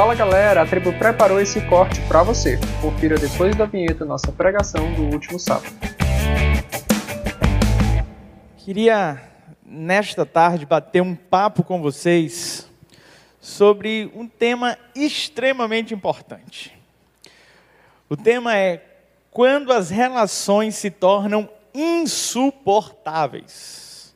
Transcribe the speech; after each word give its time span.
Fala 0.00 0.14
galera, 0.14 0.62
a 0.62 0.66
tribo 0.66 0.94
preparou 0.94 1.38
esse 1.38 1.60
corte 1.68 2.00
para 2.08 2.22
você. 2.22 2.58
Confira 2.80 3.18
depois 3.18 3.54
da 3.54 3.66
vinheta 3.66 4.02
nossa 4.02 4.32
pregação 4.32 4.90
do 4.94 5.02
último 5.02 5.38
sábado. 5.38 5.70
Queria 8.56 9.20
nesta 9.62 10.24
tarde 10.24 10.64
bater 10.64 11.02
um 11.02 11.14
papo 11.14 11.62
com 11.62 11.82
vocês 11.82 12.66
sobre 13.42 14.10
um 14.14 14.26
tema 14.26 14.78
extremamente 14.94 15.92
importante. 15.92 16.74
O 18.08 18.16
tema 18.16 18.56
é 18.56 18.82
quando 19.30 19.70
as 19.70 19.90
relações 19.90 20.76
se 20.76 20.90
tornam 20.90 21.46
insuportáveis. 21.74 24.14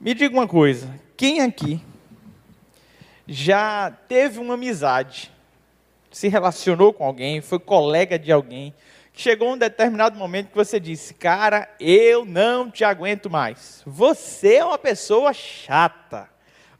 Me 0.00 0.14
diga 0.14 0.32
uma 0.32 0.46
coisa, 0.46 0.88
quem 1.16 1.40
aqui 1.40 1.82
já 3.26 3.92
teve 4.08 4.38
uma 4.38 4.54
amizade, 4.54 5.30
se 6.10 6.28
relacionou 6.28 6.92
com 6.92 7.04
alguém, 7.04 7.40
foi 7.40 7.58
colega 7.58 8.18
de 8.18 8.30
alguém, 8.30 8.74
chegou 9.14 9.52
um 9.52 9.58
determinado 9.58 10.18
momento 10.18 10.48
que 10.48 10.56
você 10.56 10.78
disse: 10.78 11.14
Cara, 11.14 11.68
eu 11.78 12.24
não 12.24 12.70
te 12.70 12.84
aguento 12.84 13.30
mais. 13.30 13.82
Você 13.86 14.56
é 14.56 14.64
uma 14.64 14.78
pessoa 14.78 15.32
chata. 15.32 16.28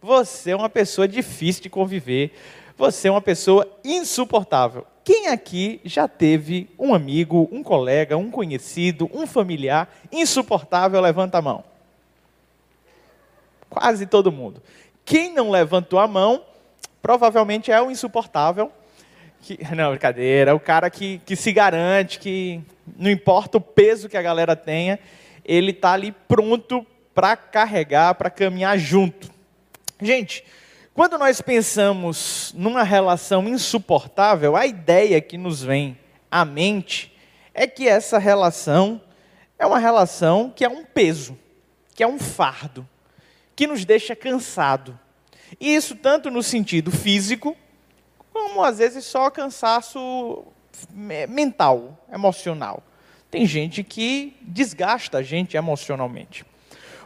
Você 0.00 0.50
é 0.50 0.56
uma 0.56 0.68
pessoa 0.68 1.06
difícil 1.06 1.62
de 1.62 1.70
conviver. 1.70 2.32
Você 2.76 3.06
é 3.06 3.10
uma 3.10 3.20
pessoa 3.20 3.68
insuportável. 3.84 4.86
Quem 5.04 5.28
aqui 5.28 5.80
já 5.84 6.06
teve 6.06 6.68
um 6.78 6.94
amigo, 6.94 7.48
um 7.52 7.62
colega, 7.62 8.16
um 8.16 8.30
conhecido, 8.30 9.10
um 9.12 9.26
familiar 9.26 9.92
insuportável? 10.10 11.00
Levanta 11.00 11.38
a 11.38 11.42
mão. 11.42 11.64
Quase 13.68 14.06
todo 14.06 14.30
mundo. 14.30 14.62
Quem 15.04 15.32
não 15.32 15.50
levantou 15.50 15.98
a 15.98 16.06
mão, 16.06 16.44
provavelmente 17.00 17.70
é 17.70 17.80
o 17.80 17.90
insuportável. 17.90 18.70
Que, 19.40 19.58
não, 19.74 19.90
brincadeira. 19.90 20.52
É 20.52 20.54
o 20.54 20.60
cara 20.60 20.88
que, 20.88 21.18
que 21.26 21.36
se 21.36 21.52
garante, 21.52 22.18
que 22.18 22.60
não 22.96 23.10
importa 23.10 23.58
o 23.58 23.60
peso 23.60 24.08
que 24.08 24.16
a 24.16 24.22
galera 24.22 24.54
tenha, 24.56 24.98
ele 25.44 25.72
está 25.72 25.92
ali 25.92 26.12
pronto 26.12 26.86
para 27.14 27.36
carregar, 27.36 28.14
para 28.14 28.30
caminhar 28.30 28.78
junto. 28.78 29.30
Gente, 30.00 30.44
quando 30.94 31.18
nós 31.18 31.40
pensamos 31.40 32.52
numa 32.56 32.82
relação 32.82 33.48
insuportável, 33.48 34.56
a 34.56 34.66
ideia 34.66 35.20
que 35.20 35.38
nos 35.38 35.62
vem 35.62 35.98
à 36.30 36.44
mente 36.44 37.12
é 37.54 37.66
que 37.66 37.88
essa 37.88 38.18
relação 38.18 39.00
é 39.58 39.66
uma 39.66 39.78
relação 39.78 40.52
que 40.54 40.64
é 40.64 40.68
um 40.68 40.84
peso, 40.84 41.38
que 41.94 42.02
é 42.02 42.06
um 42.06 42.18
fardo, 42.18 42.86
que 43.54 43.66
nos 43.66 43.84
deixa 43.84 44.16
cansado. 44.16 44.98
E 45.60 45.74
isso 45.74 45.94
tanto 45.96 46.30
no 46.30 46.42
sentido 46.42 46.90
físico, 46.90 47.56
como 48.32 48.62
às 48.64 48.78
vezes 48.78 49.04
só 49.04 49.30
cansaço 49.30 50.44
mental, 50.90 51.98
emocional. 52.12 52.82
Tem 53.30 53.46
gente 53.46 53.82
que 53.82 54.36
desgasta 54.42 55.18
a 55.18 55.22
gente 55.22 55.56
emocionalmente. 55.56 56.44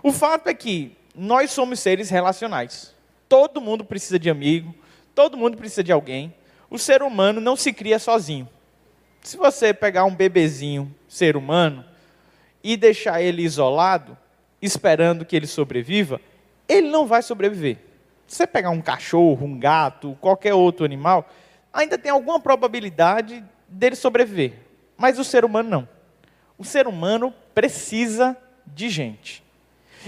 O 0.03 0.13
fato 0.13 0.49
é 0.49 0.55
que 0.55 0.97
nós 1.15 1.51
somos 1.51 1.81
seres 1.81 2.11
relacionais. 2.11 2.95
Todo 3.29 3.61
mundo 3.61 3.85
precisa 3.85 4.19
de 4.19 4.31
amigo, 4.31 4.75
todo 5.15 5.37
mundo 5.37 5.57
precisa 5.57 5.83
de 5.83 5.93
alguém. 5.93 6.35
O 6.71 6.79
ser 6.79 7.03
humano 7.03 7.41
não 7.41 7.57
se 7.57 7.73
cria 7.73 7.99
sozinho. 7.99 8.49
Se 9.23 9.37
você 9.37 9.75
pegar 9.75 10.05
um 10.05 10.15
bebezinho, 10.15 10.95
ser 11.09 11.37
humano, 11.37 11.85
e 12.63 12.77
deixar 12.77 13.23
ele 13.23 13.43
isolado, 13.43 14.17
esperando 14.61 15.25
que 15.25 15.37
ele 15.37 15.47
sobreviva, 15.47 16.21
ele 16.69 16.89
não 16.89 17.07
vai 17.07 17.23
sobreviver. 17.23 17.79
Se 18.27 18.37
você 18.37 18.47
pegar 18.47 18.71
um 18.71 18.81
cachorro, 18.81 19.47
um 19.47 19.59
gato, 19.59 20.17
qualquer 20.21 20.55
outro 20.55 20.85
animal, 20.85 21.29
ainda 21.73 21.97
tem 21.97 22.11
alguma 22.11 22.41
probabilidade 22.41 23.45
dele 23.69 23.95
sobreviver. 23.95 24.55
Mas 24.97 25.19
o 25.19 25.25
ser 25.25 25.45
humano 25.45 25.69
não. 25.69 25.89
O 26.59 26.65
ser 26.65 26.87
humano 26.87 27.33
precisa 27.55 28.37
de 28.67 28.89
gente. 28.89 29.45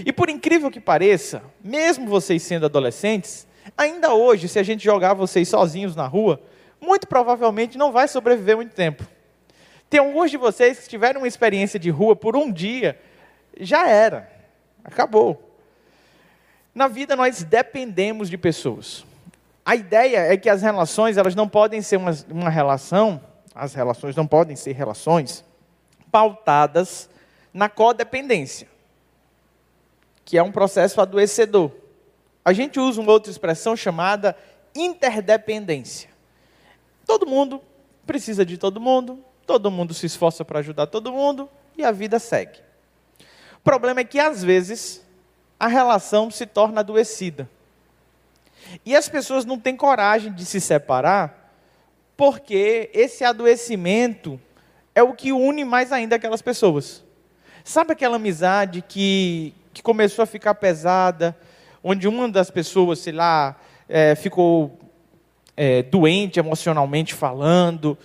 E 0.05 0.11
por 0.11 0.29
incrível 0.29 0.71
que 0.71 0.79
pareça, 0.79 1.43
mesmo 1.63 2.07
vocês 2.07 2.41
sendo 2.43 2.65
adolescentes, 2.65 3.47
ainda 3.77 4.13
hoje, 4.13 4.47
se 4.47 4.59
a 4.59 4.63
gente 4.63 4.83
jogar 4.83 5.13
vocês 5.13 5.47
sozinhos 5.47 5.95
na 5.95 6.07
rua, 6.07 6.41
muito 6.81 7.07
provavelmente 7.07 7.77
não 7.77 7.91
vai 7.91 8.07
sobreviver 8.07 8.55
muito 8.55 8.73
tempo. 8.73 9.05
Tem 9.89 9.99
alguns 9.99 10.31
de 10.31 10.37
vocês 10.37 10.79
que 10.79 10.89
tiveram 10.89 11.21
uma 11.21 11.27
experiência 11.27 11.79
de 11.79 11.89
rua 11.89 12.15
por 12.15 12.35
um 12.35 12.51
dia, 12.51 12.99
já 13.59 13.87
era, 13.87 14.31
acabou. 14.83 15.48
Na 16.73 16.87
vida 16.87 17.15
nós 17.15 17.43
dependemos 17.43 18.29
de 18.29 18.37
pessoas. 18.37 19.05
A 19.65 19.75
ideia 19.75 20.31
é 20.31 20.37
que 20.37 20.49
as 20.49 20.61
relações 20.61 21.17
elas 21.17 21.35
não 21.35 21.47
podem 21.47 21.81
ser 21.81 21.97
uma, 21.97 22.11
uma 22.29 22.49
relação, 22.49 23.21
as 23.53 23.73
relações 23.73 24.15
não 24.15 24.25
podem 24.25 24.55
ser 24.55 24.73
relações 24.73 25.43
pautadas 26.11 27.09
na 27.53 27.69
codependência 27.69 28.67
que 30.29 30.37
é 30.37 30.43
um 30.43 30.51
processo 30.51 31.01
adoecedor. 31.01 31.71
A 32.45 32.53
gente 32.53 32.79
usa 32.79 33.01
uma 33.01 33.11
outra 33.11 33.31
expressão 33.31 33.75
chamada 33.75 34.37
interdependência. 34.75 36.07
Todo 37.03 37.25
mundo 37.25 37.59
precisa 38.05 38.45
de 38.45 38.55
todo 38.55 38.79
mundo, 38.79 39.25
todo 39.47 39.71
mundo 39.71 39.91
se 39.91 40.05
esforça 40.05 40.45
para 40.45 40.59
ajudar 40.59 40.85
todo 40.85 41.11
mundo 41.11 41.49
e 41.75 41.83
a 41.83 41.91
vida 41.91 42.19
segue. 42.19 42.59
O 43.55 43.63
problema 43.63 44.01
é 44.01 44.03
que 44.03 44.19
às 44.19 44.43
vezes 44.43 45.03
a 45.59 45.67
relação 45.67 46.31
se 46.31 46.45
torna 46.45 46.79
adoecida. 46.79 47.49
E 48.85 48.95
as 48.95 49.09
pessoas 49.09 49.45
não 49.45 49.59
têm 49.59 49.75
coragem 49.75 50.31
de 50.31 50.45
se 50.45 50.61
separar, 50.61 51.53
porque 52.15 52.89
esse 52.93 53.23
adoecimento 53.23 54.39
é 54.93 55.03
o 55.03 55.13
que 55.13 55.31
une 55.31 55.65
mais 55.65 55.91
ainda 55.91 56.15
aquelas 56.15 56.41
pessoas. 56.41 57.03
Sabe 57.63 57.93
aquela 57.93 58.15
amizade 58.15 58.83
que, 58.87 59.53
que 59.73 59.81
começou 59.81 60.23
a 60.23 60.25
ficar 60.25 60.55
pesada, 60.55 61.37
onde 61.83 62.07
uma 62.07 62.29
das 62.29 62.49
pessoas, 62.49 62.99
sei 62.99 63.13
lá, 63.13 63.55
é, 63.87 64.15
ficou 64.15 64.79
é, 65.55 65.83
doente 65.83 66.39
emocionalmente 66.39 67.13
falando, 67.13 67.97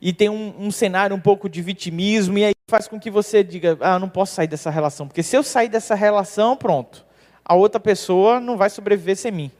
e 0.00 0.12
tem 0.12 0.28
um, 0.28 0.54
um, 0.58 0.70
cenário 0.70 1.14
um 1.14 1.20
pouco 1.20 1.48
de 1.48 1.62
vitimismo, 1.62 2.38
e 2.38 2.51
faz 2.72 2.88
com 2.88 2.98
que 2.98 3.10
você 3.10 3.44
diga: 3.44 3.76
ah, 3.82 3.98
não 3.98 4.08
posso 4.08 4.34
sair 4.34 4.46
dessa 4.46 4.70
relação, 4.70 5.06
porque 5.06 5.22
se 5.22 5.36
eu 5.36 5.42
sair 5.42 5.68
dessa 5.68 5.94
relação, 5.94 6.56
pronto, 6.56 7.04
a 7.44 7.54
outra 7.54 7.78
pessoa 7.78 8.40
não 8.40 8.56
vai 8.56 8.70
sobreviver 8.70 9.14
sem 9.14 9.30
mim. 9.30 9.50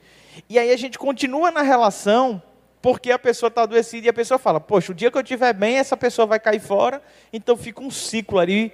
E 0.49 0.59
aí 0.59 0.73
a 0.73 0.77
gente 0.79 0.99
continua 0.99 1.51
na 1.51 1.61
relação 1.61 2.43
porque 2.81 3.13
a 3.13 3.19
pessoa 3.19 3.49
está 3.49 3.65
adoecida 3.65 4.07
e 4.07 4.09
a 4.09 4.15
pessoa 4.15 4.39
fala: 4.39 4.59
poxa, 4.59 4.93
o 4.93 4.95
dia 4.95 5.11
que 5.11 5.19
eu 5.19 5.21
estiver 5.21 5.53
bem, 5.53 5.77
essa 5.77 5.95
pessoa 5.95 6.25
vai 6.25 6.41
cair 6.41 6.59
fora, 6.59 7.03
então 7.31 7.55
fica 7.55 7.83
um 7.83 7.91
ciclo 7.91 8.39
ali 8.39 8.73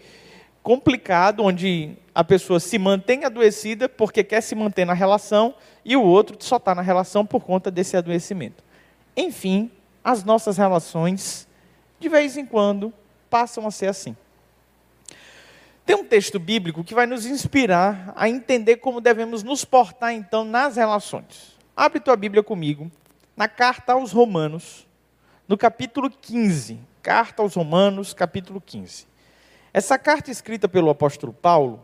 complicado, 0.63 1.43
onde 1.43 1.97
a 2.15 2.23
pessoa 2.23 2.61
se 2.61 2.79
mantém 2.79 3.25
adoecida 3.25 3.89
porque 3.89 4.23
quer 4.23 4.41
se 4.41 4.55
manter 4.55 4.85
na 4.85 4.95
relação 4.95 5.53
e 5.85 5.97
o 5.97 6.03
outro 6.05 6.37
só 6.39 6.59
está 6.59 6.77
na 6.77 6.83
relação 6.83 7.27
por 7.27 7.43
conta 7.43 7.73
desse 7.73 7.97
adoecimento. 7.97 8.63
Enfim, 9.17 9.69
as 10.05 10.23
nossas 10.23 10.57
relações, 10.57 11.49
de 11.99 12.09
vez 12.09 12.37
em 12.37 12.47
quando, 12.47 12.93
passam 13.29 13.67
a 13.67 13.71
ser 13.73 13.89
assim. 13.89 14.17
Tem 15.89 15.97
um 15.97 16.05
texto 16.05 16.39
bíblico 16.39 16.85
que 16.85 16.95
vai 16.95 17.07
nos 17.07 17.25
inspirar 17.25 18.13
a 18.15 18.29
entender 18.29 18.77
como 18.77 19.01
devemos 19.01 19.43
nos 19.43 19.65
portar 19.65 20.13
então 20.13 20.45
nas 20.45 20.77
relações. 20.77 21.57
Abre 21.75 21.99
tua 21.99 22.15
Bíblia 22.15 22.43
comigo, 22.43 22.93
na 23.35 23.49
carta 23.49 23.95
aos 23.95 24.13
Romanos, 24.13 24.87
no 25.49 25.57
capítulo 25.57 26.11
15. 26.11 26.79
Carta 27.01 27.41
aos 27.41 27.55
Romanos, 27.55 28.13
capítulo 28.13 28.61
15. 28.61 29.07
Essa 29.73 29.99
carta 29.99 30.31
escrita 30.31 30.69
pelo 30.69 30.91
apóstolo 30.91 31.33
Paulo, 31.33 31.83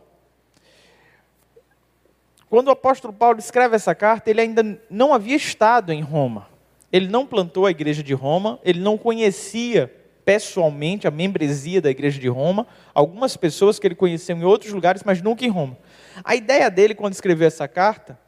quando 2.50 2.68
o 2.68 2.72
apóstolo 2.72 3.10
Paulo 3.10 3.38
escreve 3.38 3.74
essa 3.74 3.94
carta, 3.94 4.28
ele 4.28 4.42
ainda 4.42 4.78
não 4.90 5.14
havia 5.14 5.34
estado 5.34 5.94
em 5.94 6.02
Roma. 6.02 6.46
Ele 6.92 7.08
não 7.08 7.26
plantou 7.26 7.64
a 7.64 7.70
igreja 7.70 8.02
de 8.02 8.12
Roma, 8.12 8.60
ele 8.62 8.80
não 8.80 8.98
conhecia 8.98 9.90
pessoalmente 10.24 11.06
a 11.06 11.10
membresia 11.10 11.80
da 11.80 11.90
igreja 11.90 12.18
de 12.18 12.28
Roma, 12.28 12.66
algumas 12.94 13.36
pessoas 13.36 13.78
que 13.78 13.86
ele 13.86 13.94
conheceu 13.94 14.36
em 14.36 14.44
outros 14.44 14.72
lugares, 14.72 15.02
mas 15.04 15.20
nunca 15.20 15.44
em 15.44 15.48
Roma. 15.48 15.76
A 16.22 16.34
ideia 16.34 16.70
dele, 16.70 16.94
quando 16.94 17.12
escreveu 17.12 17.46
essa 17.46 17.68
carta, 17.68 18.18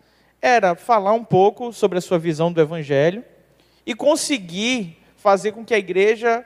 era 0.40 0.74
falar 0.74 1.12
um 1.12 1.24
pouco 1.24 1.72
sobre 1.72 1.98
a 1.98 2.00
sua 2.00 2.18
visão 2.18 2.52
do 2.52 2.60
evangelho 2.60 3.24
e 3.84 3.94
conseguir 3.94 4.98
fazer 5.16 5.52
com 5.52 5.64
que 5.64 5.74
a 5.74 5.78
igreja 5.78 6.44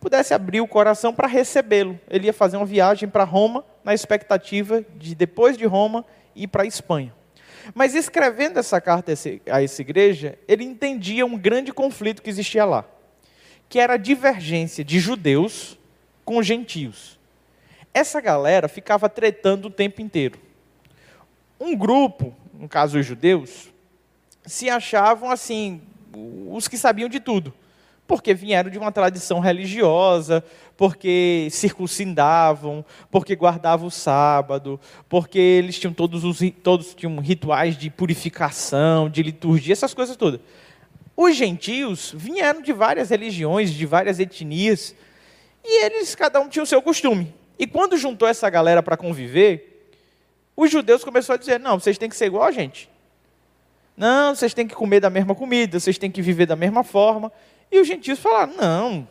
pudesse 0.00 0.34
abrir 0.34 0.60
o 0.60 0.66
coração 0.66 1.12
para 1.14 1.28
recebê-lo. 1.28 1.98
Ele 2.08 2.26
ia 2.26 2.32
fazer 2.32 2.56
uma 2.56 2.66
viagem 2.66 3.08
para 3.08 3.24
Roma, 3.24 3.64
na 3.84 3.94
expectativa 3.94 4.84
de, 4.96 5.14
depois 5.14 5.56
de 5.56 5.64
Roma, 5.64 6.04
ir 6.34 6.48
para 6.48 6.62
a 6.62 6.66
Espanha. 6.66 7.14
Mas 7.74 7.94
escrevendo 7.94 8.58
essa 8.58 8.80
carta 8.80 9.12
a 9.46 9.62
essa 9.62 9.82
igreja, 9.82 10.38
ele 10.48 10.64
entendia 10.64 11.24
um 11.24 11.38
grande 11.38 11.72
conflito 11.72 12.22
que 12.22 12.30
existia 12.30 12.64
lá, 12.64 12.84
que 13.72 13.78
era 13.78 13.94
a 13.94 13.96
divergência 13.96 14.84
de 14.84 15.00
judeus 15.00 15.78
com 16.26 16.42
gentios. 16.42 17.18
Essa 17.94 18.20
galera 18.20 18.68
ficava 18.68 19.08
tretando 19.08 19.68
o 19.68 19.70
tempo 19.70 20.02
inteiro. 20.02 20.38
Um 21.58 21.74
grupo, 21.74 22.36
no 22.52 22.68
caso 22.68 22.98
os 22.98 23.06
judeus, 23.06 23.72
se 24.44 24.68
achavam 24.68 25.30
assim, 25.30 25.80
os 26.50 26.68
que 26.68 26.76
sabiam 26.76 27.08
de 27.08 27.18
tudo. 27.18 27.54
Porque 28.06 28.34
vieram 28.34 28.68
de 28.68 28.76
uma 28.76 28.92
tradição 28.92 29.40
religiosa, 29.40 30.44
porque 30.76 31.48
circuncidavam, 31.50 32.84
porque 33.10 33.34
guardavam 33.34 33.86
o 33.86 33.90
sábado, 33.90 34.78
porque 35.08 35.38
eles 35.38 35.78
tinham 35.78 35.94
todos 35.94 36.24
os 36.24 36.40
todos 36.62 36.94
tinham 36.94 37.18
rituais 37.20 37.78
de 37.78 37.88
purificação, 37.88 39.08
de 39.08 39.22
liturgia, 39.22 39.72
essas 39.72 39.94
coisas 39.94 40.14
todas. 40.14 40.40
Os 41.16 41.36
gentios 41.36 42.12
vieram 42.16 42.62
de 42.62 42.72
várias 42.72 43.10
religiões, 43.10 43.70
de 43.70 43.84
várias 43.84 44.18
etnias, 44.18 44.94
e 45.64 45.84
eles 45.84 46.14
cada 46.14 46.40
um 46.40 46.48
tinha 46.48 46.62
o 46.62 46.66
seu 46.66 46.80
costume. 46.80 47.32
E 47.58 47.66
quando 47.66 47.96
juntou 47.96 48.26
essa 48.26 48.48
galera 48.48 48.82
para 48.82 48.96
conviver, 48.96 49.86
os 50.56 50.70
judeus 50.70 51.04
começaram 51.04 51.36
a 51.36 51.40
dizer: 51.40 51.60
"Não, 51.60 51.78
vocês 51.78 51.98
têm 51.98 52.08
que 52.08 52.16
ser 52.16 52.26
igual 52.26 52.44
a 52.44 52.50
gente. 52.50 52.88
Não, 53.96 54.34
vocês 54.34 54.54
têm 54.54 54.66
que 54.66 54.74
comer 54.74 55.00
da 55.00 55.10
mesma 55.10 55.34
comida, 55.34 55.78
vocês 55.78 55.98
têm 55.98 56.10
que 56.10 56.22
viver 56.22 56.46
da 56.46 56.56
mesma 56.56 56.82
forma". 56.82 57.30
E 57.70 57.78
os 57.78 57.86
gentios 57.86 58.18
falaram: 58.18 58.54
"Não, 58.56 59.08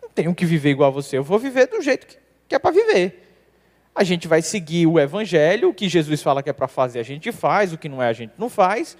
não 0.00 0.08
tenho 0.14 0.34
que 0.34 0.46
viver 0.46 0.70
igual 0.70 0.88
a 0.88 0.92
você, 0.92 1.18
eu 1.18 1.24
vou 1.24 1.38
viver 1.38 1.66
do 1.66 1.82
jeito 1.82 2.06
que, 2.06 2.16
que 2.48 2.54
é 2.54 2.58
para 2.58 2.70
viver. 2.70 3.26
A 3.92 4.04
gente 4.04 4.28
vai 4.28 4.40
seguir 4.40 4.86
o 4.86 5.00
evangelho, 5.00 5.68
o 5.68 5.74
que 5.74 5.88
Jesus 5.88 6.22
fala 6.22 6.42
que 6.42 6.48
é 6.48 6.52
para 6.52 6.68
fazer, 6.68 7.00
a 7.00 7.02
gente 7.02 7.32
faz, 7.32 7.72
o 7.72 7.78
que 7.78 7.88
não 7.88 8.00
é, 8.00 8.08
a 8.08 8.12
gente 8.12 8.32
não 8.38 8.48
faz, 8.48 8.96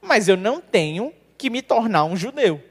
mas 0.00 0.26
eu 0.26 0.38
não 0.38 0.60
tenho 0.60 1.12
que 1.42 1.50
me 1.50 1.60
tornar 1.60 2.04
um 2.04 2.16
judeu. 2.16 2.62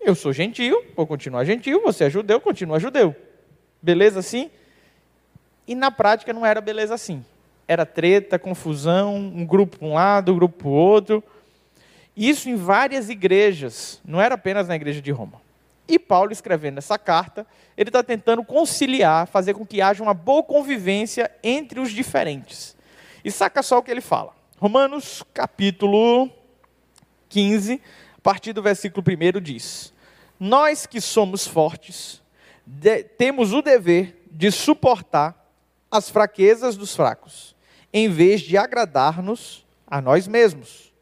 Eu 0.00 0.14
sou 0.14 0.32
gentil, 0.32 0.84
vou 0.94 1.04
continuar 1.04 1.44
gentil, 1.44 1.82
você 1.82 2.04
é 2.04 2.10
judeu, 2.10 2.40
continua 2.40 2.78
judeu. 2.78 3.12
Beleza 3.82 4.20
assim? 4.20 4.52
E 5.66 5.74
na 5.74 5.90
prática 5.90 6.32
não 6.32 6.46
era 6.46 6.60
beleza 6.60 6.94
assim. 6.94 7.24
Era 7.66 7.84
treta, 7.84 8.38
confusão, 8.38 9.16
um 9.16 9.44
grupo 9.44 9.78
para 9.78 9.88
um 9.88 9.94
lado, 9.94 10.32
um 10.32 10.36
grupo 10.36 10.58
para 10.58 10.68
o 10.68 10.70
outro. 10.70 11.24
Isso 12.16 12.48
em 12.48 12.54
várias 12.54 13.10
igrejas, 13.10 14.00
não 14.04 14.20
era 14.20 14.36
apenas 14.36 14.68
na 14.68 14.76
igreja 14.76 15.02
de 15.02 15.10
Roma. 15.10 15.42
E 15.88 15.98
Paulo, 15.98 16.30
escrevendo 16.30 16.78
essa 16.78 16.96
carta, 16.96 17.44
ele 17.76 17.88
está 17.88 18.04
tentando 18.04 18.44
conciliar, 18.44 19.26
fazer 19.26 19.54
com 19.54 19.66
que 19.66 19.82
haja 19.82 20.04
uma 20.04 20.14
boa 20.14 20.44
convivência 20.44 21.28
entre 21.42 21.80
os 21.80 21.90
diferentes. 21.90 22.76
E 23.24 23.30
saca 23.32 23.60
só 23.60 23.78
o 23.78 23.82
que 23.82 23.90
ele 23.90 24.00
fala. 24.00 24.32
Romanos 24.56 25.24
capítulo 25.34 26.30
15, 27.28 27.80
a 28.16 28.20
partir 28.20 28.52
do 28.52 28.62
versículo 28.62 29.04
1 29.06 29.40
diz: 29.40 29.92
Nós 30.38 30.86
que 30.86 31.00
somos 31.00 31.46
fortes, 31.46 32.22
de, 32.66 33.02
temos 33.02 33.52
o 33.52 33.62
dever 33.62 34.24
de 34.30 34.50
suportar 34.50 35.38
as 35.90 36.10
fraquezas 36.10 36.76
dos 36.76 36.94
fracos, 36.94 37.56
em 37.92 38.08
vez 38.08 38.40
de 38.40 38.56
agradar-nos 38.56 39.66
a 39.86 40.00
nós 40.00 40.28
mesmos. 40.28 40.92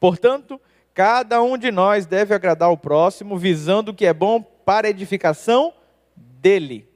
Portanto, 0.00 0.60
cada 0.92 1.40
um 1.40 1.56
de 1.56 1.70
nós 1.70 2.06
deve 2.06 2.34
agradar 2.34 2.70
o 2.70 2.76
próximo, 2.76 3.38
visando 3.38 3.92
o 3.92 3.94
que 3.94 4.04
é 4.04 4.12
bom 4.12 4.42
para 4.42 4.88
a 4.88 4.90
edificação 4.90 5.72
dele. 6.16 6.88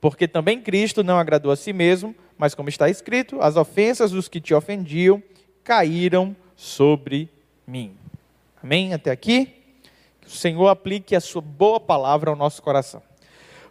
Porque 0.00 0.28
também 0.28 0.60
Cristo 0.60 1.02
não 1.02 1.18
agradou 1.18 1.50
a 1.50 1.56
si 1.56 1.72
mesmo, 1.72 2.14
mas 2.38 2.54
como 2.54 2.68
está 2.68 2.88
escrito, 2.88 3.40
as 3.40 3.56
ofensas 3.56 4.12
dos 4.12 4.28
que 4.28 4.40
te 4.40 4.54
ofendiam 4.54 5.22
caíram 5.64 6.36
sobre 6.54 7.28
mim. 7.66 7.96
Amém? 8.66 8.92
Até 8.92 9.12
aqui? 9.12 9.62
Que 10.20 10.26
o 10.26 10.30
Senhor 10.30 10.66
aplique 10.66 11.14
a 11.14 11.20
sua 11.20 11.40
boa 11.40 11.78
palavra 11.78 12.30
ao 12.30 12.36
nosso 12.36 12.60
coração. 12.60 13.00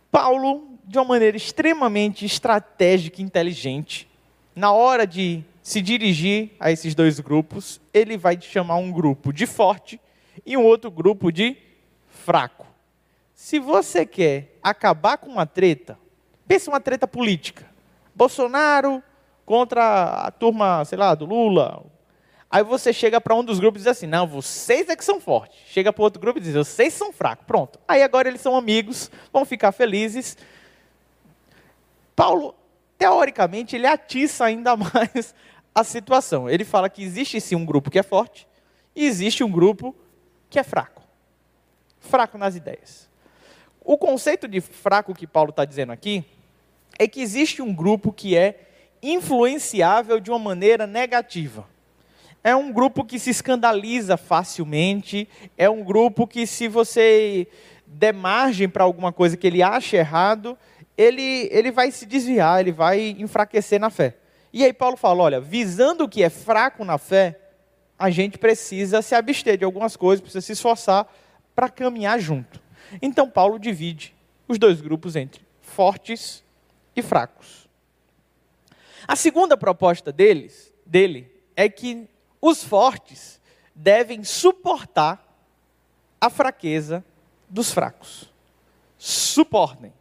Paulo 0.09 0.69
de 0.86 0.97
uma 0.97 1.03
maneira 1.03 1.36
extremamente 1.36 2.25
estratégica 2.25 3.19
e 3.19 3.25
inteligente, 3.25 4.07
na 4.56 4.71
hora 4.71 5.06
de 5.06 5.44
se 5.62 5.81
dirigir 5.81 6.51
a 6.62 6.71
esses 6.71 6.95
dois 6.95 7.19
grupos, 7.19 7.81
ele 7.94 8.18
vai 8.18 8.39
chamar 8.39 8.77
um 8.77 8.89
grupo 8.89 9.33
de 9.33 9.45
forte 9.45 10.00
e 10.45 10.56
um 10.56 10.63
outro 10.63 10.89
grupo 10.89 11.30
de 11.30 11.57
fraco. 12.07 12.65
Se 13.33 13.59
você 13.59 14.06
quer 14.06 14.57
acabar 14.63 15.18
com 15.18 15.30
uma 15.30 15.45
treta, 15.45 16.00
pense 16.47 16.69
uma 16.69 16.80
treta 16.80 17.06
política. 17.06 17.65
Bolsonaro 18.15 19.03
contra 19.45 20.25
a 20.25 20.31
turma, 20.31 20.86
sei 20.86 20.97
lá, 20.97 21.13
do 21.13 21.25
Lula. 21.25 21.83
Aí 22.50 22.63
você 22.63 22.94
chega 22.94 23.19
para 23.19 23.36
um 23.36 23.44
dos 23.44 23.59
grupos 23.59 23.81
e 23.81 23.83
diz 23.83 23.92
assim: 23.92 24.07
não, 24.07 24.27
vocês 24.27 24.88
é 24.89 24.95
que 24.95 25.03
são 25.03 25.19
fortes. 25.19 25.57
Chega 25.68 25.92
para 25.92 26.03
outro 26.03 26.21
grupo 26.21 26.39
e 26.39 26.42
diz: 26.42 26.53
vocês 26.53 26.94
são 26.94 27.12
fracos. 27.12 27.45
Pronto. 27.45 27.80
Aí 27.88 28.01
agora 28.03 28.27
eles 28.27 28.42
são 28.42 28.56
amigos, 28.56 29.12
vão 29.31 29.45
ficar 29.45 29.71
felizes 29.71 30.38
Paulo, 32.15 32.56
teoricamente, 32.97 33.75
ele 33.75 33.86
atiça 33.86 34.45
ainda 34.45 34.75
mais 34.77 35.36
a 35.74 35.83
situação. 35.83 36.50
Ele 36.50 36.63
fala 36.63 36.89
que 36.89 37.03
existe 37.03 37.39
sim 37.42 37.56
um 37.56 37.65
grupo 37.65 37.92
que 37.92 38.00
é 38.00 38.03
forte 38.03 38.47
e 38.95 39.06
existe 39.06 39.44
um 39.44 39.51
grupo 39.51 39.94
que 40.50 40.57
é 40.57 40.63
fraco. 40.63 41.03
Fraco 42.00 42.38
nas 42.38 42.56
ideias. 42.56 43.09
O 43.83 43.97
conceito 43.97 44.47
de 44.47 44.62
fraco 44.62 45.13
que 45.13 45.27
Paulo 45.27 45.50
está 45.50 45.65
dizendo 45.65 45.92
aqui 45.92 46.24
é 46.97 47.07
que 47.07 47.21
existe 47.21 47.62
um 47.62 47.74
grupo 47.74 48.13
que 48.13 48.38
é 48.38 48.62
influenciável 49.03 50.19
de 50.19 50.31
uma 50.31 50.39
maneira 50.39 50.88
negativa. 50.88 51.68
É 52.45 52.56
um 52.56 52.71
grupo 52.71 53.03
que 53.03 53.18
se 53.18 53.31
escandaliza 53.31 54.18
facilmente, 54.18 55.27
é 55.57 55.68
um 55.68 55.83
grupo 55.83 56.27
que, 56.27 56.45
se 56.45 56.68
você 56.68 57.47
der 57.88 58.13
margem 58.13 58.69
para 58.69 58.83
alguma 58.83 59.12
coisa 59.12 59.36
que 59.36 59.47
ele 59.47 59.63
acha 59.63 59.97
errado, 59.97 60.56
ele, 60.95 61.50
ele 61.51 61.71
vai 61.71 61.89
se 61.89 62.06
desviar, 62.06 62.59
ele 62.59 62.71
vai 62.71 63.15
enfraquecer 63.18 63.80
na 63.80 63.89
fé. 63.89 64.18
E 64.53 64.63
aí 64.63 64.71
Paulo 64.71 64.95
fala: 64.95 65.24
olha, 65.24 65.42
visando 65.42 66.03
o 66.03 66.07
que 66.07 66.21
é 66.21 66.30
fraco 66.30 66.86
na 66.86 67.00
fé, 67.00 67.39
a 67.97 68.12
gente 68.12 68.38
precisa 68.38 69.01
se 69.01 69.15
abster 69.15 69.57
de 69.57 69.65
algumas 69.65 69.95
coisas, 69.95 70.21
precisa 70.21 70.45
se 70.45 70.51
esforçar 70.51 71.12
para 71.56 71.68
caminhar 71.68 72.19
junto. 72.19 72.62
Então 73.01 73.27
Paulo 73.27 73.57
divide 73.57 74.13
os 74.47 74.59
dois 74.59 74.81
grupos 74.81 75.15
entre 75.15 75.42
fortes 75.62 76.44
e 76.95 77.01
fracos. 77.01 77.68
A 79.07 79.15
segunda 79.15 79.57
proposta 79.57 80.12
deles, 80.12 80.71
dele 80.86 81.27
é 81.56 81.68
que 81.68 82.07
os 82.47 82.63
fortes 82.63 83.42
devem 83.74 84.24
suportar 84.24 85.19
a 86.21 86.30
fraqueza 86.30 87.03
dos 87.50 87.71
fracos. 87.71 88.31
Suportem. 89.00 89.92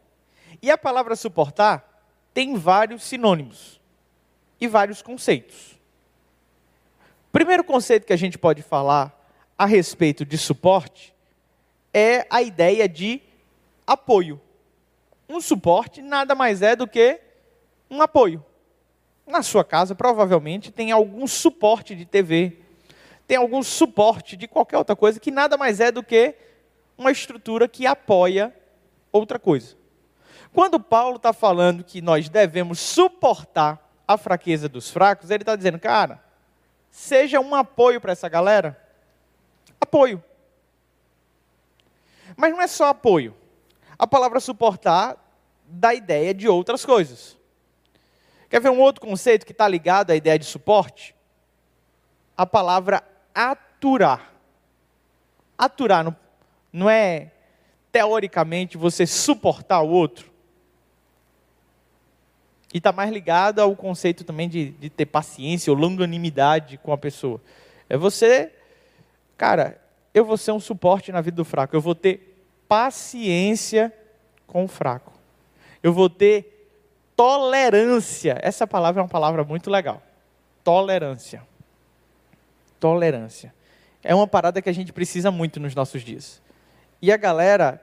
E 0.61 0.69
a 0.69 0.77
palavra 0.77 1.15
suportar 1.15 2.05
tem 2.35 2.55
vários 2.55 3.03
sinônimos 3.03 3.81
e 4.61 4.67
vários 4.67 5.01
conceitos. 5.01 5.75
Primeiro 7.31 7.63
conceito 7.63 8.05
que 8.05 8.13
a 8.13 8.17
gente 8.17 8.37
pode 8.37 8.61
falar 8.61 9.11
a 9.57 9.65
respeito 9.65 10.23
de 10.23 10.37
suporte 10.37 11.15
é 11.91 12.27
a 12.29 12.43
ideia 12.43 12.87
de 12.87 13.23
apoio. 13.87 14.39
Um 15.27 15.41
suporte 15.41 15.99
nada 15.99 16.35
mais 16.35 16.61
é 16.61 16.75
do 16.75 16.87
que 16.87 17.19
um 17.89 18.03
apoio. 18.03 18.45
Na 19.25 19.41
sua 19.41 19.63
casa, 19.63 19.95
provavelmente, 19.95 20.71
tem 20.71 20.91
algum 20.91 21.25
suporte 21.25 21.95
de 21.95 22.05
TV, 22.05 22.59
tem 23.27 23.37
algum 23.37 23.63
suporte 23.63 24.37
de 24.37 24.47
qualquer 24.47 24.77
outra 24.77 24.95
coisa 24.95 25.19
que 25.19 25.31
nada 25.31 25.57
mais 25.57 25.79
é 25.79 25.91
do 25.91 26.03
que 26.03 26.35
uma 26.97 27.11
estrutura 27.11 27.67
que 27.67 27.87
apoia 27.87 28.55
outra 29.11 29.39
coisa. 29.39 29.75
Quando 30.53 30.79
Paulo 30.79 31.17
está 31.17 31.33
falando 31.33 31.83
que 31.83 32.01
nós 32.01 32.29
devemos 32.29 32.79
suportar 32.79 33.91
a 34.07 34.17
fraqueza 34.17 34.69
dos 34.69 34.89
fracos, 34.89 35.29
ele 35.29 35.41
está 35.41 35.55
dizendo, 35.55 35.79
cara, 35.79 36.23
seja 36.89 37.39
um 37.39 37.53
apoio 37.55 37.99
para 37.99 38.11
essa 38.11 38.29
galera. 38.29 38.79
Apoio. 39.81 40.23
Mas 42.37 42.51
não 42.51 42.61
é 42.61 42.67
só 42.67 42.89
apoio. 42.89 43.35
A 43.97 44.05
palavra 44.05 44.39
suportar 44.39 45.17
dá 45.65 45.93
ideia 45.93 46.33
de 46.33 46.47
outras 46.47 46.85
coisas. 46.85 47.34
Quer 48.49 48.61
ver 48.61 48.69
um 48.69 48.79
outro 48.79 49.01
conceito 49.01 49.45
que 49.45 49.51
está 49.51 49.67
ligado 49.67 50.11
à 50.11 50.15
ideia 50.15 50.37
de 50.37 50.45
suporte? 50.45 51.15
A 52.37 52.45
palavra 52.45 53.03
aturar. 53.33 54.33
Aturar 55.57 56.03
não, 56.03 56.15
não 56.71 56.89
é 56.89 57.31
teoricamente 57.91 58.77
você 58.77 59.07
suportar 59.07 59.81
o 59.81 59.89
outro. 59.89 60.31
E 62.73 62.77
está 62.77 62.91
mais 62.91 63.09
ligado 63.11 63.59
ao 63.59 63.73
conceito 63.75 64.23
também 64.25 64.49
de, 64.49 64.71
de 64.71 64.89
ter 64.89 65.05
paciência 65.05 65.71
ou 65.71 65.79
longanimidade 65.79 66.77
com 66.77 66.91
a 66.91 66.97
pessoa. 66.97 67.41
É 67.89 67.95
você, 67.95 68.51
cara, 69.37 69.79
eu 70.13 70.25
vou 70.25 70.35
ser 70.37 70.51
um 70.51 70.59
suporte 70.59 71.11
na 71.11 71.21
vida 71.21 71.37
do 71.37 71.45
fraco. 71.45 71.75
Eu 71.75 71.81
vou 71.81 71.95
ter 71.95 72.35
paciência 72.67 73.93
com 74.45 74.65
o 74.65 74.67
fraco. 74.67 75.13
Eu 75.81 75.93
vou 75.93 76.09
ter 76.09 76.54
tolerância. 77.15 78.37
Essa 78.41 78.67
palavra 78.67 79.01
é 79.01 79.03
uma 79.03 79.09
palavra 79.09 79.43
muito 79.43 79.69
legal. 79.69 80.01
Tolerância. 80.63 81.41
Tolerância. 82.79 83.53
É 84.03 84.13
uma 84.13 84.27
parada 84.27 84.61
que 84.61 84.69
a 84.69 84.73
gente 84.73 84.93
precisa 84.93 85.31
muito 85.31 85.59
nos 85.59 85.73
nossos 85.73 86.03
dias. 86.03 86.41
E 87.01 87.11
a 87.11 87.17
galera, 87.17 87.81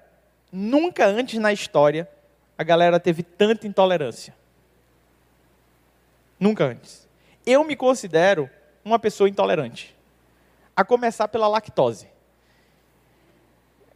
nunca 0.51 1.07
antes 1.07 1.39
na 1.39 1.53
história, 1.53 2.09
a 2.57 2.63
galera 2.63 3.01
teve 3.01 3.23
tanta 3.23 3.67
intolerância. 3.67 4.35
Nunca 6.39 6.65
antes. 6.65 7.09
Eu 7.47 7.65
me 7.65 7.75
considero 7.75 8.49
uma 8.85 8.99
pessoa 8.99 9.29
intolerante. 9.29 9.97
A 10.75 10.85
começar 10.85 11.29
pela 11.29 11.49
lactose. 11.49 12.09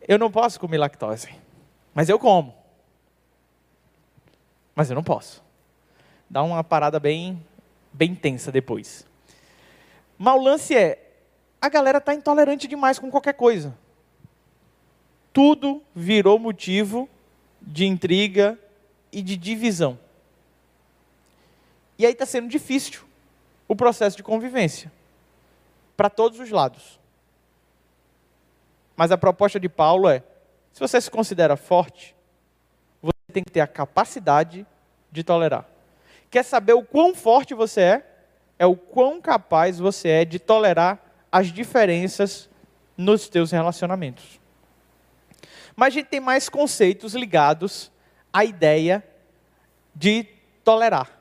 eu 0.07 0.19
não 0.19 0.31
posso 0.31 0.61
comer 0.61 0.79
lactose, 0.79 1.29
mas 1.95 2.09
eu 2.09 2.19
como. 2.19 2.55
Mas 4.77 4.91
eu 4.91 4.95
não 4.95 5.03
posso. 5.03 5.43
Dá 6.29 6.43
uma 6.43 6.63
parada 6.63 7.01
bem, 7.01 7.43
bem 7.93 8.15
tensa 8.15 8.53
depois. 8.53 9.07
Mas 10.19 10.35
o 10.35 10.43
lance 10.43 10.77
é, 10.77 11.13
a 11.61 11.69
galera 11.71 11.99
está 11.99 12.15
intolerante 12.15 12.69
demais 12.69 12.99
com 12.99 13.11
qualquer 13.11 13.35
coisa. 13.35 13.77
Tudo 15.33 15.83
virou 15.95 16.39
motivo 16.39 17.09
de 17.61 17.87
intriga 17.87 18.59
e 19.11 19.23
de 19.23 19.37
divisão. 19.37 19.99
E 21.99 22.05
aí 22.05 22.13
está 22.13 22.27
sendo 22.27 22.49
difícil 22.49 23.03
o 23.67 23.75
processo 23.75 24.17
de 24.17 24.23
convivência 24.23 24.93
para 25.97 26.11
todos 26.11 26.39
os 26.39 26.51
lados. 26.51 27.01
Mas 28.97 29.11
a 29.13 29.19
proposta 29.19 29.61
de 29.61 29.69
Paulo 29.69 30.09
é: 30.09 30.23
se 30.73 30.81
você 30.81 31.01
se 31.01 31.11
considera 31.11 31.57
forte, 31.57 32.16
tem 33.37 33.45
que 33.45 33.51
ter 33.53 33.61
a 33.61 33.67
capacidade 33.67 34.67
de 35.13 35.23
tolerar. 35.23 35.67
Quer 36.31 36.43
saber 36.43 36.73
o 36.73 36.83
quão 36.83 37.15
forte 37.15 37.53
você 37.53 37.81
é? 37.83 38.07
É 38.59 38.65
o 38.65 38.75
quão 38.75 39.21
capaz 39.21 39.79
você 39.79 40.09
é 40.09 40.25
de 40.25 40.39
tolerar 40.39 40.99
as 41.31 41.53
diferenças 41.53 42.49
nos 42.97 43.29
teus 43.29 43.51
relacionamentos. 43.51 44.41
Mas 45.77 45.89
a 45.89 45.91
gente 45.91 46.07
tem 46.07 46.19
mais 46.19 46.49
conceitos 46.49 47.15
ligados 47.15 47.93
à 48.33 48.43
ideia 48.43 49.07
de 49.95 50.25
tolerar. 50.65 51.21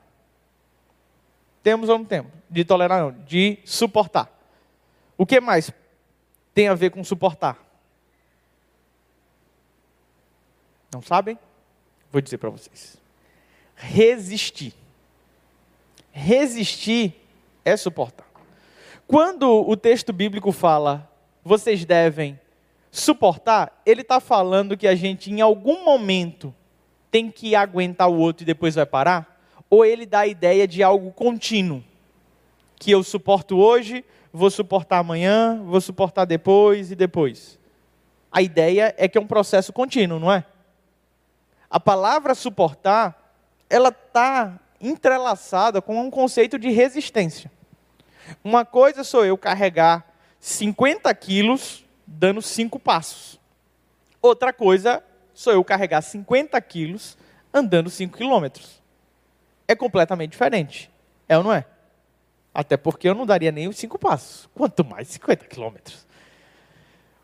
Temos 1.62 1.90
ou 1.90 1.98
não 1.98 2.06
temos? 2.06 2.32
De 2.50 2.64
tolerar, 2.64 3.02
não, 3.02 3.12
de 3.26 3.60
suportar. 3.66 4.32
O 5.18 5.26
que 5.26 5.42
mais 5.42 5.70
tem 6.54 6.70
a 6.70 6.76
ver 6.76 6.92
com 6.92 7.04
suportar? 7.04 7.60
Não 10.94 11.02
sabem? 11.02 11.38
Vou 12.12 12.22
dizer 12.22 12.38
para 12.38 12.50
vocês. 12.50 12.98
Resistir. 13.76 14.74
Resistir 16.12 17.14
é 17.64 17.76
suportar. 17.76 18.26
Quando 19.08 19.50
o 19.68 19.76
texto 19.76 20.14
bíblico 20.14 20.52
fala, 20.52 21.10
vocês 21.44 21.86
devem 21.86 22.40
suportar, 22.90 23.82
ele 23.86 24.02
está 24.02 24.20
falando 24.20 24.78
que 24.78 24.88
a 24.88 24.96
gente, 24.96 25.32
em 25.32 25.42
algum 25.42 25.84
momento, 25.84 26.56
tem 27.12 27.30
que 27.30 27.56
aguentar 27.56 28.10
o 28.10 28.18
outro 28.18 28.44
e 28.44 28.46
depois 28.46 28.76
vai 28.76 28.86
parar? 28.86 29.40
Ou 29.70 29.86
ele 29.86 30.06
dá 30.06 30.22
a 30.22 30.28
ideia 30.28 30.68
de 30.68 30.82
algo 30.82 31.12
contínuo? 31.12 31.84
Que 32.78 32.92
eu 32.92 33.04
suporto 33.04 33.58
hoje, 33.58 34.04
vou 34.32 34.50
suportar 34.50 35.00
amanhã, 35.00 35.62
vou 35.64 35.80
suportar 35.82 36.26
depois 36.26 36.92
e 36.92 36.96
depois. 36.96 37.60
A 38.32 38.42
ideia 38.42 38.94
é 38.98 39.08
que 39.08 39.18
é 39.18 39.22
um 39.22 39.28
processo 39.28 39.72
contínuo, 39.72 40.20
não 40.20 40.32
é? 40.32 40.44
A 41.70 41.80
palavra 41.80 42.36
suportar, 42.36 43.34
ela 43.70 43.90
está 43.90 44.60
entrelaçada 44.80 45.82
com 45.82 46.00
um 46.00 46.12
conceito 46.12 46.60
de 46.60 46.70
resistência. 46.70 47.52
Uma 48.44 48.66
coisa 48.66 49.04
sou 49.04 49.26
eu 49.26 49.38
carregar 49.38 50.06
50 50.40 51.14
quilos 51.16 51.84
dando 52.06 52.42
cinco 52.42 52.80
passos. 52.80 53.40
Outra 54.22 54.54
coisa 54.54 55.04
sou 55.34 55.54
eu 55.54 55.64
carregar 55.64 56.02
50 56.02 56.60
quilos 56.62 57.18
andando 57.54 57.90
5 57.90 58.18
quilômetros. 58.18 58.82
É 59.68 59.76
completamente 59.76 60.32
diferente. 60.32 60.92
É 61.28 61.38
ou 61.38 61.44
não 61.44 61.54
é? 61.54 61.66
Até 62.54 62.78
porque 62.78 63.10
eu 63.10 63.16
não 63.16 63.26
daria 63.26 63.52
nem 63.52 63.68
os 63.68 63.78
cinco 63.78 64.00
passos, 64.00 64.48
quanto 64.56 64.86
mais 64.86 65.10
50 65.10 65.46
quilômetros. 65.46 66.06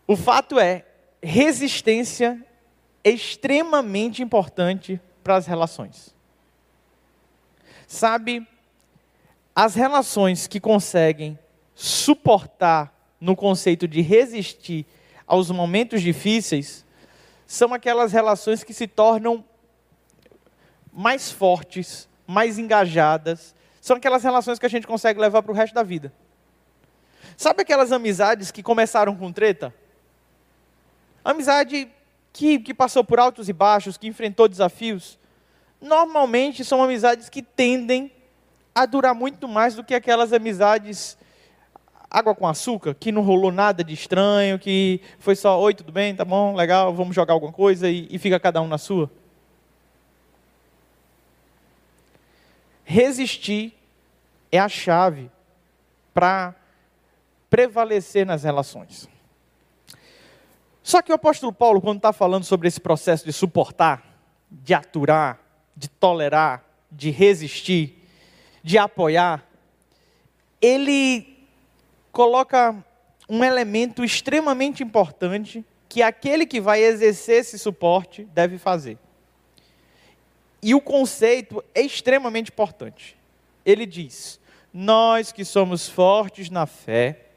O 0.05 0.17
fato 0.17 0.59
é, 0.59 0.85
resistência 1.23 2.45
extremamente 3.03 4.21
importante 4.21 4.99
para 5.23 5.35
as 5.35 5.45
relações. 5.45 6.13
Sabe, 7.87 8.47
as 9.55 9.75
relações 9.75 10.47
que 10.47 10.59
conseguem 10.59 11.37
suportar 11.75 12.93
no 13.19 13.35
conceito 13.35 13.87
de 13.87 14.01
resistir 14.01 14.85
aos 15.27 15.49
momentos 15.51 16.01
difíceis 16.01 16.85
são 17.45 17.73
aquelas 17.73 18.11
relações 18.13 18.63
que 18.63 18.73
se 18.73 18.87
tornam 18.87 19.43
mais 20.91 21.31
fortes, 21.31 22.07
mais 22.25 22.57
engajadas. 22.57 23.53
São 23.81 23.97
aquelas 23.97 24.23
relações 24.23 24.57
que 24.57 24.65
a 24.65 24.69
gente 24.69 24.87
consegue 24.87 25.19
levar 25.19 25.41
para 25.43 25.51
o 25.51 25.55
resto 25.55 25.73
da 25.73 25.83
vida. 25.83 26.13
Sabe 27.35 27.61
aquelas 27.61 27.91
amizades 27.91 28.51
que 28.51 28.63
começaram 28.63 29.15
com 29.15 29.31
treta? 29.31 29.73
Amizade 31.23 31.89
que, 32.33 32.59
que 32.59 32.73
passou 32.73 33.03
por 33.03 33.19
altos 33.19 33.49
e 33.49 33.53
baixos, 33.53 33.97
que 33.97 34.07
enfrentou 34.07 34.47
desafios. 34.47 35.19
Normalmente 35.81 36.63
são 36.63 36.81
amizades 36.81 37.29
que 37.29 37.41
tendem 37.41 38.11
a 38.73 38.85
durar 38.85 39.13
muito 39.13 39.47
mais 39.47 39.75
do 39.75 39.83
que 39.83 39.93
aquelas 39.93 40.31
amizades 40.31 41.17
água 42.09 42.35
com 42.35 42.45
açúcar, 42.45 42.93
que 42.93 43.11
não 43.11 43.21
rolou 43.21 43.51
nada 43.51 43.83
de 43.83 43.93
estranho, 43.93 44.59
que 44.59 44.99
foi 45.17 45.33
só, 45.33 45.57
oi, 45.59 45.73
tudo 45.73 45.93
bem, 45.93 46.13
tá 46.13 46.25
bom, 46.25 46.53
legal, 46.53 46.93
vamos 46.93 47.15
jogar 47.15 47.33
alguma 47.33 47.53
coisa 47.53 47.89
e, 47.89 48.07
e 48.11 48.19
fica 48.19 48.37
cada 48.37 48.61
um 48.61 48.67
na 48.67 48.77
sua. 48.77 49.09
Resistir 52.83 53.73
é 54.51 54.59
a 54.59 54.67
chave 54.67 55.31
para 56.13 56.53
prevalecer 57.49 58.25
nas 58.25 58.43
relações. 58.43 59.07
Só 60.83 61.01
que 61.01 61.11
o 61.11 61.15
apóstolo 61.15 61.53
Paulo, 61.53 61.81
quando 61.81 61.97
está 61.97 62.11
falando 62.11 62.43
sobre 62.43 62.67
esse 62.67 62.79
processo 62.79 63.25
de 63.25 63.33
suportar, 63.33 64.03
de 64.49 64.73
aturar, 64.73 65.39
de 65.75 65.87
tolerar, 65.87 66.65
de 66.91 67.09
resistir, 67.09 68.07
de 68.63 68.77
apoiar, 68.77 69.47
ele 70.61 71.47
coloca 72.11 72.75
um 73.29 73.43
elemento 73.43 74.03
extremamente 74.03 74.83
importante 74.83 75.63
que 75.87 76.01
aquele 76.01 76.45
que 76.45 76.59
vai 76.59 76.81
exercer 76.81 77.41
esse 77.41 77.57
suporte 77.57 78.23
deve 78.33 78.57
fazer. 78.57 78.97
E 80.61 80.75
o 80.75 80.81
conceito 80.81 81.63
é 81.73 81.81
extremamente 81.81 82.51
importante. 82.51 83.17
Ele 83.65 83.85
diz: 83.85 84.39
Nós 84.73 85.31
que 85.31 85.43
somos 85.43 85.89
fortes 85.89 86.49
na 86.49 86.65
fé, 86.65 87.30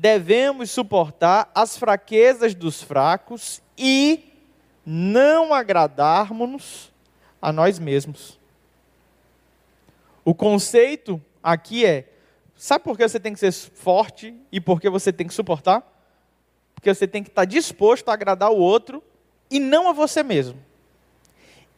devemos 0.00 0.70
suportar 0.70 1.50
as 1.54 1.76
fraquezas 1.76 2.54
dos 2.54 2.82
fracos 2.82 3.60
e 3.76 4.32
não 4.84 5.52
agradarmos 5.52 6.90
a 7.40 7.52
nós 7.52 7.78
mesmos. 7.78 8.40
O 10.24 10.34
conceito 10.34 11.20
aqui 11.42 11.84
é: 11.84 12.08
sabe 12.56 12.82
por 12.82 12.96
que 12.96 13.06
você 13.06 13.20
tem 13.20 13.34
que 13.34 13.40
ser 13.40 13.52
forte 13.52 14.34
e 14.50 14.58
por 14.58 14.80
que 14.80 14.88
você 14.88 15.12
tem 15.12 15.26
que 15.26 15.34
suportar? 15.34 15.86
Porque 16.74 16.92
você 16.94 17.06
tem 17.06 17.22
que 17.22 17.28
estar 17.28 17.44
disposto 17.44 18.08
a 18.08 18.14
agradar 18.14 18.50
o 18.50 18.56
outro 18.56 19.04
e 19.50 19.60
não 19.60 19.86
a 19.86 19.92
você 19.92 20.22
mesmo. 20.22 20.58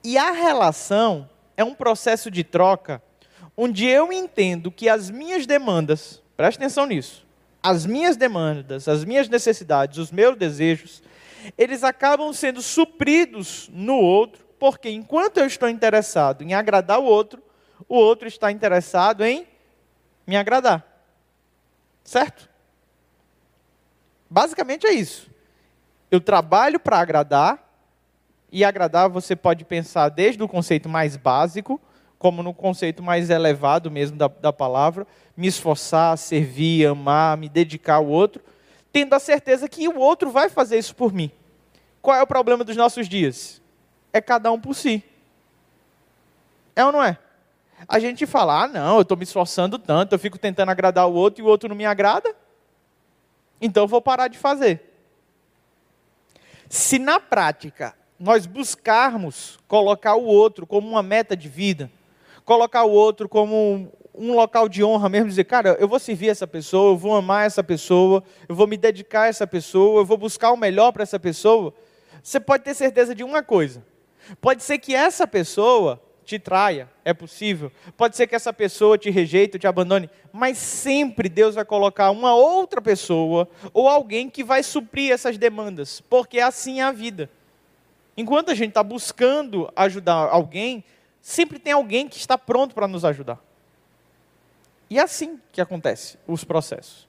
E 0.05 0.17
a 0.17 0.31
relação 0.31 1.29
é 1.57 1.65
um 1.65 1.75
processo 1.75 2.31
de 2.31 2.45
troca 2.45 3.03
onde 3.57 3.85
eu 3.85 4.13
entendo 4.13 4.71
que 4.71 4.89
as 4.89 5.11
minhas 5.11 5.45
demandas, 5.45 6.23
preste 6.37 6.59
atenção 6.59 6.87
nisso, 6.87 7.27
as 7.63 7.87
minhas 7.87 8.17
demandas, 8.17 8.89
as 8.89 9.05
minhas 9.05 9.29
necessidades, 9.29 9.99
os 9.99 10.11
meus 10.11 10.37
desejos, 10.37 11.03
eles 11.57 11.85
acabam 11.85 12.33
sendo 12.33 12.61
supridos 12.61 13.71
no 13.73 13.97
outro, 13.97 14.45
porque 14.59 14.91
enquanto 14.91 15.39
eu 15.39 15.47
estou 15.47 15.69
interessado 15.69 16.43
em 16.43 16.55
agradar 16.55 16.99
o 16.99 17.05
outro, 17.05 17.43
o 17.89 17.97
outro 17.97 18.27
está 18.27 18.51
interessado 18.51 19.25
em 19.25 19.47
me 20.27 20.37
agradar. 20.37 20.87
Certo? 22.05 22.49
Basicamente 24.29 24.87
é 24.87 24.93
isso. 24.93 25.31
Eu 26.11 26.21
trabalho 26.21 26.81
para 26.81 26.99
agradar, 26.99 27.71
e 28.51 28.65
agradar 28.65 29.09
você 29.09 29.35
pode 29.35 29.65
pensar 29.65 30.11
desde 30.11 30.43
o 30.43 30.49
conceito 30.49 30.89
mais 30.89 31.17
básico, 31.17 31.81
como 32.19 32.43
no 32.43 32.53
conceito 32.53 33.03
mais 33.03 33.31
elevado 33.31 33.91
mesmo 33.91 34.17
da, 34.17 34.29
da 34.29 34.53
palavra, 34.53 35.07
me 35.37 35.47
esforçar, 35.47 36.17
servir, 36.19 36.87
amar, 36.87 37.37
me 37.37 37.49
dedicar 37.49 37.97
ao 37.97 38.07
outro, 38.07 38.43
tendo 38.93 39.15
a 39.15 39.19
certeza 39.19 39.69
que 39.69 39.89
o 39.89 39.99
outro 39.99 40.31
vai 40.31 40.49
fazer 40.49 40.79
isso 40.79 40.95
por 40.95 41.13
mim. 41.13 41.31
Qual 42.01 42.17
é 42.17 42.23
o 42.23 42.27
problema 42.27 42.65
dos 42.65 42.77
nossos 42.77 43.09
dias? 43.09 43.63
É 44.13 44.21
cada 44.21 44.51
um 44.53 44.61
por 44.61 44.75
si. 44.75 45.03
É 46.77 46.85
ou 46.85 46.93
não 46.93 47.03
é? 47.03 47.19
A 47.89 47.99
gente 47.99 48.27
fala, 48.27 48.65
ah, 48.65 48.69
não, 48.69 48.97
eu 48.97 49.03
estou 49.03 49.17
me 49.17 49.25
esforçando 49.25 49.79
tanto, 49.79 50.15
eu 50.15 50.19
fico 50.19 50.39
tentando 50.39 50.71
agradar 50.71 51.09
o 51.09 51.15
outro 51.15 51.43
e 51.43 51.47
o 51.47 51.49
outro 51.49 51.69
não 51.69 51.77
me 51.77 51.85
agrada, 51.85 52.35
então 53.61 53.85
eu 53.85 53.89
vou 53.89 54.01
parar 54.01 54.29
de 54.29 54.39
fazer. 54.39 54.93
Se 56.69 56.99
na 56.99 57.19
prática 57.19 57.95
nós 58.19 58.47
buscarmos 58.47 59.59
colocar 59.67 60.15
o 60.15 60.25
outro 60.25 60.67
como 60.67 60.89
uma 60.89 61.03
meta 61.03 61.37
de 61.37 61.49
vida, 61.49 61.91
colocar 62.45 62.85
o 62.85 62.91
outro 62.91 63.29
como 63.29 63.93
um 64.15 64.35
local 64.35 64.69
de 64.69 64.85
honra 64.85 65.09
mesmo, 65.09 65.29
dizer, 65.29 65.45
cara, 65.45 65.77
eu 65.81 65.89
vou 65.89 65.99
servir 65.99 66.29
essa 66.29 66.47
pessoa, 66.47 66.93
eu 66.93 66.97
vou 66.97 67.15
amar 67.15 67.47
essa 67.47 67.63
pessoa, 67.65 68.23
eu 68.49 68.55
vou 68.55 68.67
me 68.67 68.77
dedicar 68.77 69.23
a 69.23 69.27
essa 69.29 69.47
pessoa, 69.47 70.01
eu 70.01 70.05
vou 70.05 70.19
buscar 70.19 70.53
o 70.53 70.57
melhor 70.57 70.93
para 70.93 71.03
essa 71.03 71.19
pessoa, 71.19 71.73
você 72.23 72.39
pode 72.39 72.63
ter 72.63 72.75
certeza 72.75 73.15
de 73.15 73.25
uma 73.25 73.43
coisa: 73.43 73.85
pode 74.41 74.63
ser 74.63 74.79
que 74.79 74.95
essa 74.95 75.27
pessoa 75.27 76.01
te 76.25 76.39
traia, 76.39 76.89
é 77.05 77.13
possível. 77.13 77.73
Pode 77.97 78.17
ser 78.17 78.27
que 78.27 78.35
essa 78.35 78.53
pessoa 78.53 78.97
te 78.97 79.11
rejeite, 79.11 79.59
te 79.59 79.67
abandone, 79.67 80.09
mas 80.33 80.57
sempre 80.57 81.29
Deus 81.29 81.55
vai 81.55 81.65
colocar 81.65 82.11
uma 82.11 82.35
outra 82.35 82.81
pessoa 82.81 83.49
ou 83.73 83.89
alguém 83.89 84.31
que 84.31 84.45
vai 84.45 84.63
suprir 84.63 85.11
essas 85.11 85.37
demandas, 85.37 86.01
porque 86.01 86.39
assim 86.39 86.81
é 86.81 86.85
a 86.85 86.93
vida. 86.93 87.29
Enquanto 88.17 88.51
a 88.51 88.55
gente 88.55 88.69
está 88.69 88.83
buscando 88.83 89.73
ajudar 89.75 90.29
alguém, 90.31 90.85
sempre 91.21 91.59
tem 91.59 91.73
alguém 91.73 92.07
que 92.09 92.19
está 92.19 92.39
pronto 92.39 92.75
para 92.75 92.87
nos 92.87 93.05
ajudar. 93.05 93.43
E 94.93 94.99
é 94.99 95.03
assim 95.03 95.41
que 95.51 95.61
acontece 95.61 96.19
os 96.27 96.45
processos. 96.45 97.09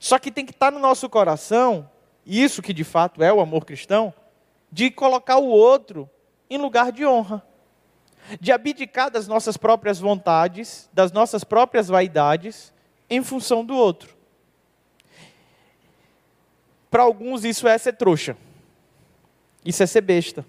Só 0.00 0.18
que 0.18 0.30
tem 0.30 0.46
que 0.46 0.52
estar 0.52 0.72
no 0.72 0.78
nosso 0.78 1.08
coração, 1.08 1.88
isso 2.24 2.62
que 2.62 2.72
de 2.72 2.84
fato 2.84 3.22
é 3.22 3.32
o 3.32 3.40
amor 3.40 3.64
cristão, 3.64 4.14
de 4.72 4.90
colocar 4.90 5.36
o 5.36 5.46
outro 5.46 6.08
em 6.48 6.58
lugar 6.58 6.90
de 6.90 7.04
honra 7.04 7.44
de 8.40 8.52
abdicar 8.52 9.10
das 9.10 9.26
nossas 9.26 9.56
próprias 9.56 9.98
vontades, 9.98 10.88
das 10.92 11.12
nossas 11.12 11.44
próprias 11.44 11.88
vaidades, 11.88 12.72
em 13.08 13.22
função 13.22 13.64
do 13.64 13.74
outro. 13.74 14.16
Para 16.90 17.02
alguns, 17.02 17.44
isso 17.44 17.66
é 17.66 17.78
ser 17.78 17.94
trouxa. 17.94 18.36
Isso 19.64 19.82
é 19.82 19.86
ser 19.86 20.00
besta. 20.00 20.44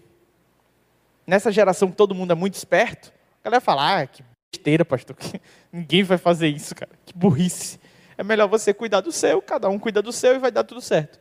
Nessa 1.25 1.51
geração 1.51 1.89
que 1.89 1.95
todo 1.95 2.15
mundo 2.15 2.31
é 2.31 2.35
muito 2.35 2.55
esperto, 2.55 3.13
a 3.41 3.45
galera 3.45 3.61
fala: 3.61 4.01
ah, 4.01 4.07
que 4.07 4.23
besteira, 4.51 4.83
pastor. 4.83 5.15
Ninguém 5.71 6.03
vai 6.03 6.17
fazer 6.17 6.47
isso, 6.47 6.75
cara. 6.75 6.91
Que 7.05 7.13
burrice. 7.13 7.79
É 8.17 8.23
melhor 8.23 8.47
você 8.47 8.73
cuidar 8.73 9.01
do 9.01 9.11
seu, 9.11 9.41
cada 9.41 9.69
um 9.69 9.79
cuida 9.79 10.01
do 10.01 10.11
seu 10.11 10.35
e 10.35 10.39
vai 10.39 10.51
dar 10.51 10.63
tudo 10.63 10.81
certo. 10.81 11.19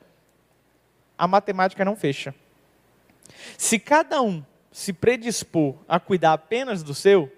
A 1.16 1.28
matemática 1.28 1.84
não 1.84 1.94
fecha. 1.94 2.34
Se 3.56 3.78
cada 3.78 4.20
um 4.20 4.42
se 4.72 4.92
predispor 4.92 5.76
a 5.86 6.00
cuidar 6.00 6.32
apenas 6.32 6.82
do 6.82 6.94
seu, 6.94 7.30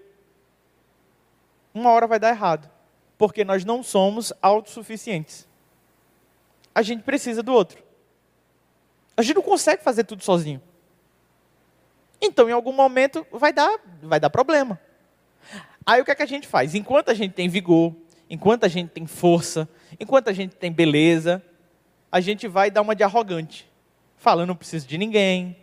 uma 1.73 1.91
hora 1.91 2.07
vai 2.07 2.19
dar 2.19 2.29
errado. 2.29 2.69
Porque 3.17 3.43
nós 3.43 3.63
não 3.63 3.83
somos 3.83 4.33
autossuficientes. 4.41 5.47
A 6.73 6.81
gente 6.81 7.03
precisa 7.03 7.43
do 7.43 7.53
outro. 7.53 7.83
A 9.15 9.21
gente 9.21 9.35
não 9.35 9.43
consegue 9.43 9.83
fazer 9.83 10.05
tudo 10.05 10.23
sozinho. 10.23 10.61
Então, 12.19 12.49
em 12.49 12.51
algum 12.51 12.71
momento, 12.71 13.25
vai 13.31 13.53
dar, 13.53 13.79
vai 14.01 14.19
dar 14.19 14.29
problema. 14.29 14.79
Aí 15.85 16.01
o 16.01 16.05
que, 16.05 16.11
é 16.11 16.15
que 16.15 16.23
a 16.23 16.27
gente 16.27 16.47
faz? 16.47 16.75
Enquanto 16.75 17.09
a 17.09 17.13
gente 17.13 17.33
tem 17.33 17.49
vigor, 17.49 17.95
enquanto 18.29 18.63
a 18.63 18.67
gente 18.67 18.89
tem 18.89 19.05
força, 19.05 19.67
enquanto 19.99 20.29
a 20.29 20.33
gente 20.33 20.55
tem 20.55 20.71
beleza, 20.71 21.43
a 22.11 22.19
gente 22.19 22.47
vai 22.47 22.69
dar 22.69 22.81
uma 22.81 22.95
de 22.95 23.03
arrogante. 23.03 23.69
Falando, 24.17 24.49
não 24.49 24.55
preciso 24.55 24.87
de 24.87 24.97
ninguém, 24.97 25.57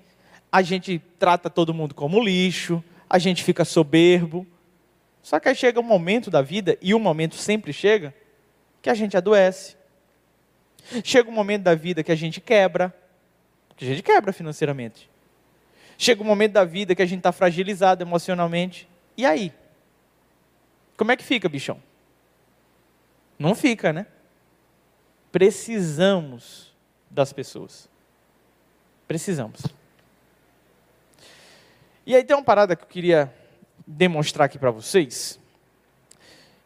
a 0.51 0.63
gente 0.63 1.01
trata 1.19 1.49
todo 1.49 1.73
mundo 1.73 1.95
como 1.95 2.23
lixo, 2.23 2.83
a 3.09 3.19
gente 3.19 3.45
fica 3.45 3.65
soberbo. 3.65 4.47
Só 5.23 5.39
que 5.39 5.49
aí 5.49 5.55
chega 5.55 5.79
um 5.79 5.85
momento 5.85 6.31
da 6.31 6.43
vida, 6.43 6.77
e 6.81 6.95
o 6.95 6.99
momento 6.99 7.37
sempre 7.37 7.73
chega, 7.73 8.15
que 8.83 8.91
a 8.91 8.95
gente 8.95 9.17
adoece. 9.17 9.77
Chega 11.05 11.29
um 11.29 11.33
momento 11.33 11.63
da 11.63 11.75
vida 11.75 12.03
que 12.03 12.11
a 12.11 12.17
gente 12.17 12.41
quebra, 12.41 12.95
que 13.77 13.85
a 13.85 13.89
gente 13.89 14.03
quebra 14.03 14.33
financeiramente. 14.33 15.09
Chega 15.97 16.23
um 16.23 16.27
momento 16.27 16.53
da 16.53 16.65
vida 16.65 16.95
que 16.95 17.03
a 17.03 17.07
gente 17.07 17.19
está 17.19 17.33
fragilizado 17.33 18.03
emocionalmente. 18.03 18.89
E 19.17 19.27
aí? 19.27 19.53
Como 20.99 21.13
é 21.13 21.17
que 21.17 21.23
fica, 21.23 21.49
bichão? 21.49 21.81
Não 23.39 23.55
fica, 23.55 23.93
né? 23.93 24.05
Precisamos 25.31 26.75
das 27.09 27.33
pessoas. 27.33 27.89
Precisamos. 29.07 29.63
E 32.05 32.17
aí 32.17 32.25
tem 32.25 32.37
uma 32.37 32.43
parada 32.43 32.75
que 32.75 32.83
eu 32.83 32.89
queria 32.89 33.33
demonstrar 33.87 34.47
aqui 34.47 34.59
para 34.59 34.73
vocês. 34.73 35.39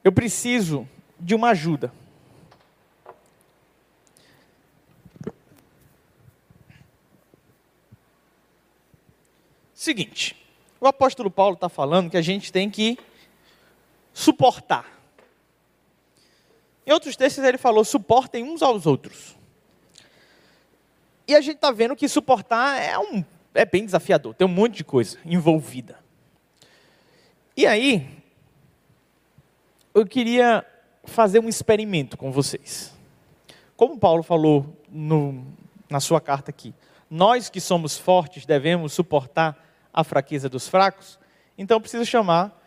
Eu 0.03 0.11
preciso 0.11 0.88
de 1.21 1.35
uma 1.35 1.51
ajuda. 1.51 1.92
Seguinte, 9.75 10.35
o 10.81 10.87
apóstolo 10.87 11.31
Paulo 11.31 11.55
está 11.55 11.68
falando 11.68 12.09
que 12.09 12.16
a 12.16 12.23
gente 12.23 12.51
tem 12.51 12.71
que 12.71 12.97
suportar. 14.12 14.87
Em 16.87 16.92
outros 16.92 17.16
textos 17.16 17.44
ele 17.44 17.59
falou: 17.59 17.85
suportem 17.85 18.44
uns 18.44 18.62
aos 18.62 18.87
outros. 18.87 19.37
E 21.27 21.35
a 21.35 21.40
gente 21.40 21.57
está 21.57 21.70
vendo 21.70 21.96
que 21.96 22.09
suportar 22.09 22.81
é 22.81 22.98
um 22.98 23.25
é 23.55 23.64
bem 23.64 23.85
desafiador, 23.85 24.35
tem 24.35 24.46
um 24.46 24.51
monte 24.51 24.77
de 24.77 24.85
coisa 24.85 25.18
envolvida. 25.25 25.98
E 27.57 27.66
aí, 27.66 28.09
eu 29.94 30.07
queria 30.07 30.66
fazer 31.05 31.38
um 31.38 31.48
experimento 31.48 32.16
com 32.16 32.33
vocês. 32.33 32.92
Como 33.77 33.98
Paulo 33.98 34.22
falou 34.22 34.75
no, 34.88 35.44
na 35.90 36.01
sua 36.01 36.20
carta 36.20 36.51
aqui, 36.51 36.75
nós 37.11 37.51
que 37.51 37.61
somos 37.61 37.98
fortes 37.98 38.46
devemos 38.46 38.94
suportar 38.94 39.62
a 39.92 40.03
fraqueza 40.03 40.48
dos 40.48 40.66
fracos, 40.66 41.18
então 41.59 41.77
eu 41.77 41.81
preciso 41.81 42.07
chamar 42.07 42.59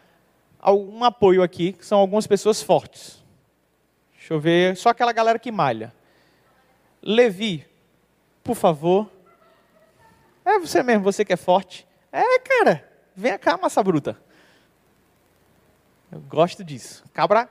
um 0.73 1.03
apoio 1.03 1.43
aqui, 1.43 1.73
que 1.73 1.85
são 1.85 1.99
algumas 1.99 2.25
pessoas 2.27 2.61
fortes. 2.61 3.23
Deixa 4.13 4.33
eu 4.33 4.39
ver, 4.39 4.75
só 4.75 4.89
aquela 4.89 5.11
galera 5.11 5.37
que 5.37 5.51
malha. 5.51 5.93
Levi, 7.01 7.65
por 8.43 8.55
favor, 8.55 9.09
é 10.43 10.59
você 10.59 10.81
mesmo, 10.83 11.03
você 11.03 11.25
que 11.25 11.33
é 11.33 11.37
forte. 11.37 11.87
É, 12.11 12.39
cara, 12.39 12.87
vem 13.15 13.37
cá, 13.37 13.57
massa 13.57 13.83
bruta. 13.83 14.17
Eu 16.11 16.21
gosto 16.21 16.63
disso. 16.63 17.03
Cabra 17.13 17.49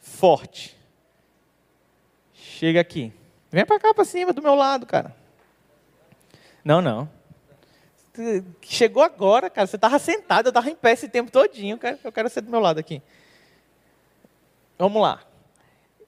forte. 0.00 0.76
Chega 2.32 2.80
aqui. 2.80 3.12
Vem 3.50 3.64
para 3.64 3.78
cá, 3.78 3.94
para 3.94 4.04
cima, 4.04 4.32
do 4.32 4.42
meu 4.42 4.54
lado, 4.54 4.84
cara. 4.84 5.16
Não, 6.64 6.82
não. 6.82 7.08
Chegou 8.62 9.02
agora, 9.02 9.50
cara. 9.50 9.66
Você 9.66 9.76
estava 9.76 9.98
sentado, 9.98 10.46
eu 10.46 10.50
estava 10.50 10.70
em 10.70 10.76
pé 10.76 10.92
esse 10.92 11.08
tempo 11.08 11.30
todinho. 11.30 11.78
Eu 12.02 12.12
quero 12.12 12.28
ser 12.28 12.40
do 12.40 12.50
meu 12.50 12.60
lado 12.60 12.78
aqui. 12.78 13.02
Vamos 14.78 15.02
lá. 15.02 15.22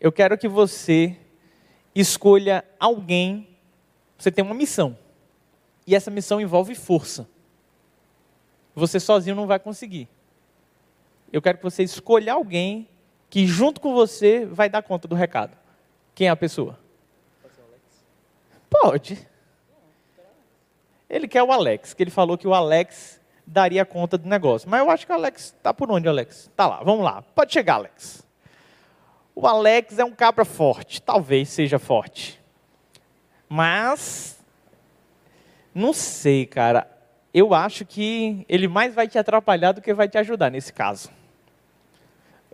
Eu 0.01 0.13
quero 0.13 0.39
que 0.39 0.49
você 0.49 1.19
escolha 1.95 2.65
alguém. 2.79 3.49
Você 4.19 4.31
tem 4.31 4.45
uma 4.45 4.55
missão. 4.55 4.97
E 5.87 5.95
essa 5.95 6.11
missão 6.11 6.41
envolve 6.41 6.75
força. 6.75 7.29
Você 8.75 9.01
sozinho 9.01 9.35
não 9.35 9.47
vai 9.47 9.59
conseguir. 9.59 10.09
Eu 11.33 11.43
quero 11.43 11.59
que 11.59 11.65
você 11.65 11.83
escolha 11.83 12.35
alguém 12.35 12.89
que, 13.29 13.47
junto 13.47 13.81
com 13.81 13.95
você, 13.95 14.47
vai 14.47 14.69
dar 14.69 14.83
conta 14.83 15.09
do 15.09 15.15
recado. 15.15 15.57
Quem 16.15 16.29
é 16.29 16.31
a 16.31 16.37
pessoa? 16.37 16.79
Pode. 18.71 19.27
Ele 21.09 21.29
quer 21.29 21.43
o 21.43 21.53
Alex, 21.53 21.95
que 21.95 22.03
ele 22.03 22.11
falou 22.11 22.37
que 22.37 22.49
o 22.49 22.55
Alex 22.55 23.21
daria 23.47 23.85
conta 23.85 24.19
do 24.19 24.29
negócio. 24.29 24.69
Mas 24.69 24.81
eu 24.81 24.91
acho 24.91 25.07
que 25.07 25.13
o 25.13 25.15
Alex 25.15 25.55
está 25.57 25.73
por 25.73 25.91
onde, 25.91 26.09
Alex? 26.09 26.51
Tá 26.57 26.67
lá, 26.67 26.83
vamos 26.83 27.05
lá. 27.05 27.23
Pode 27.23 27.53
chegar, 27.53 27.75
Alex. 27.75 28.27
O 29.35 29.47
Alex 29.47 29.99
é 29.99 30.05
um 30.05 30.13
cabra 30.13 30.45
forte, 30.45 31.01
talvez 31.01 31.49
seja 31.51 31.79
forte. 31.79 32.41
Mas 33.49 34.43
não 35.75 35.93
sei, 35.93 36.47
cara. 36.47 36.91
Eu 37.33 37.53
acho 37.53 37.85
que 37.85 38.45
ele 38.49 38.67
mais 38.67 38.95
vai 38.95 39.07
te 39.07 39.19
atrapalhar 39.19 39.73
do 39.73 39.83
que 39.83 39.93
vai 39.93 40.09
te 40.09 40.17
ajudar 40.17 40.51
nesse 40.51 40.73
caso. 40.73 41.11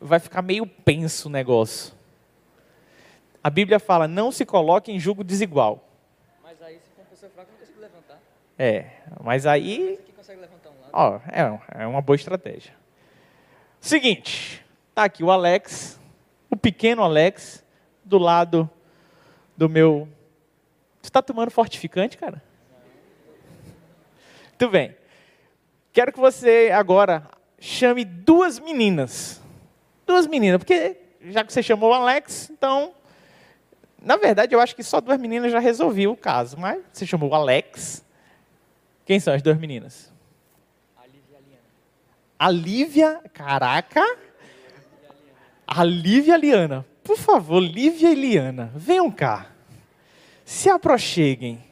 Vai 0.00 0.18
ficar 0.18 0.42
meio 0.42 0.66
penso 0.66 1.28
o 1.28 1.30
negócio. 1.30 1.94
A 3.42 3.48
Bíblia 3.48 3.78
fala: 3.78 4.08
não 4.08 4.32
se 4.32 4.44
coloque 4.44 4.90
em 4.90 4.98
julgo 4.98 5.22
desigual. 5.22 5.88
Mas 6.42 6.60
aí, 6.60 6.80
se 6.80 6.90
for 6.96 7.04
pessoa. 7.06 7.30
É, 8.58 8.86
mas 9.22 9.46
aí. 9.46 9.98
Ó, 10.92 11.18
é, 11.28 11.82
é 11.82 11.86
uma 11.86 12.02
boa 12.02 12.16
estratégia. 12.16 12.74
Seguinte, 13.80 14.64
tá 14.94 15.04
aqui 15.04 15.24
o 15.24 15.30
Alex, 15.30 15.98
o 16.50 16.56
pequeno 16.56 17.02
Alex, 17.02 17.64
do 18.04 18.18
lado 18.18 18.70
do 19.56 19.68
meu. 19.68 20.08
Você 21.00 21.08
está 21.08 21.22
tomando 21.22 21.50
fortificante, 21.50 22.16
cara? 22.16 22.42
Muito 24.50 24.70
bem. 24.70 24.94
Quero 25.92 26.12
que 26.12 26.20
você 26.20 26.70
agora 26.72 27.28
chame 27.58 28.04
duas 28.04 28.58
meninas. 28.58 29.40
Duas 30.06 30.26
meninas, 30.26 30.58
porque 30.58 30.96
já 31.22 31.44
que 31.44 31.52
você 31.52 31.62
chamou 31.62 31.90
o 31.90 31.94
Alex, 31.94 32.50
então. 32.50 32.92
Na 34.00 34.16
verdade, 34.16 34.54
eu 34.54 34.60
acho 34.60 34.74
que 34.74 34.82
só 34.82 35.00
duas 35.00 35.18
meninas 35.20 35.52
já 35.52 35.60
resolviam 35.60 36.12
o 36.12 36.16
caso, 36.16 36.58
mas 36.58 36.82
você 36.92 37.06
chamou 37.06 37.30
o 37.30 37.34
Alex. 37.34 38.04
Quem 39.04 39.18
são 39.18 39.34
as 39.34 39.42
duas 39.42 39.58
meninas? 39.58 40.12
A 40.96 41.06
Lívia 41.06 41.22
e 41.30 41.36
a 41.36 41.40
Liana. 41.40 41.62
A 42.38 42.50
Lívia, 42.50 43.20
caraca. 43.32 44.18
A 45.66 45.84
Lívia 45.84 46.32
e 46.32 46.34
a 46.34 46.36
Liana. 46.36 46.86
Por 47.02 47.16
favor, 47.16 47.60
Lívia 47.60 48.10
e 48.10 48.14
Liana, 48.14 48.72
venham 48.74 49.10
cá. 49.10 49.50
Se 50.44 50.68
aproxeguem. 50.70 51.62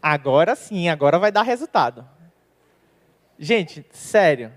Agora 0.00 0.54
sim, 0.54 0.88
agora 0.88 1.18
vai 1.18 1.32
dar 1.32 1.42
resultado. 1.42 2.06
Gente, 3.38 3.84
sério. 3.90 4.52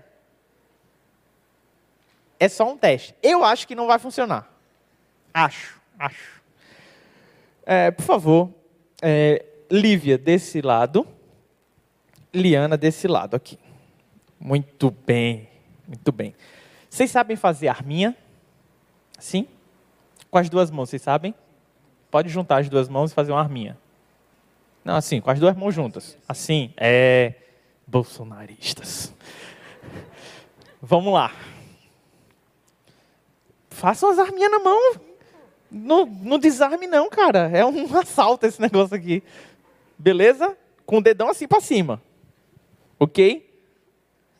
É 2.38 2.48
só 2.48 2.70
um 2.70 2.76
teste. 2.76 3.14
Eu 3.22 3.44
acho 3.44 3.66
que 3.66 3.74
não 3.74 3.86
vai 3.86 3.98
funcionar. 3.98 4.48
Acho, 5.32 5.80
acho. 5.98 6.42
É, 7.64 7.90
por 7.90 8.04
favor, 8.04 8.50
é, 9.02 9.44
Lívia 9.70 10.16
desse 10.16 10.60
lado, 10.60 11.06
Liana 12.32 12.76
desse 12.76 13.08
lado 13.08 13.34
aqui. 13.34 13.58
Muito 14.38 14.90
bem, 14.90 15.48
muito 15.86 16.12
bem. 16.12 16.34
Vocês 16.88 17.10
sabem 17.10 17.36
fazer 17.36 17.68
arminha? 17.68 18.16
Sim? 19.18 19.46
Com 20.30 20.38
as 20.38 20.48
duas 20.48 20.70
mãos, 20.70 20.90
vocês 20.90 21.02
sabem? 21.02 21.34
Pode 22.10 22.28
juntar 22.28 22.58
as 22.58 22.68
duas 22.68 22.88
mãos 22.88 23.10
e 23.10 23.14
fazer 23.14 23.32
uma 23.32 23.40
arminha. 23.40 23.76
Não, 24.84 24.94
assim, 24.94 25.20
com 25.20 25.30
as 25.30 25.40
duas 25.40 25.56
mãos 25.56 25.74
juntas. 25.74 26.16
Assim, 26.28 26.72
é. 26.76 27.34
Bolsonaristas. 27.86 29.12
Vamos 30.80 31.12
lá. 31.12 31.32
Façam 33.70 34.10
as 34.10 34.18
arminhas 34.18 34.50
na 34.50 34.58
mão. 34.58 34.94
No, 35.70 36.06
no 36.06 36.38
desarme, 36.38 36.86
não, 36.86 37.10
cara. 37.10 37.50
É 37.52 37.64
um 37.64 37.84
assalto 37.98 38.46
esse 38.46 38.60
negócio 38.60 38.96
aqui. 38.96 39.22
Beleza? 39.98 40.56
Com 40.84 40.98
o 40.98 41.02
dedão 41.02 41.28
assim 41.28 41.46
para 41.48 41.60
cima. 41.60 42.02
Ok? 42.98 43.46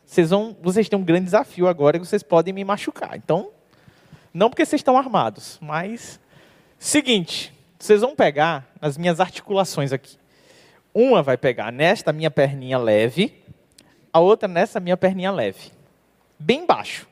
Vocês, 0.04 0.30
vão, 0.30 0.56
vocês 0.62 0.88
têm 0.88 0.98
um 0.98 1.04
grande 1.04 1.24
desafio 1.24 1.66
agora 1.66 1.98
que 1.98 2.06
vocês 2.06 2.22
podem 2.22 2.54
me 2.54 2.64
machucar. 2.64 3.16
Então, 3.16 3.50
não 4.32 4.48
porque 4.48 4.64
vocês 4.64 4.80
estão 4.80 4.96
armados, 4.96 5.58
mas. 5.60 6.20
Seguinte, 6.78 7.52
vocês 7.78 8.02
vão 8.02 8.14
pegar 8.14 8.70
as 8.80 8.96
minhas 8.96 9.18
articulações 9.18 9.92
aqui. 9.92 10.16
Uma 10.94 11.22
vai 11.22 11.36
pegar 11.36 11.72
nesta 11.72 12.12
minha 12.12 12.30
perninha 12.30 12.78
leve, 12.78 13.42
a 14.12 14.20
outra 14.20 14.46
nessa 14.46 14.78
minha 14.78 14.96
perninha 14.96 15.32
leve. 15.32 15.72
Bem 16.38 16.64
baixo. 16.64 17.08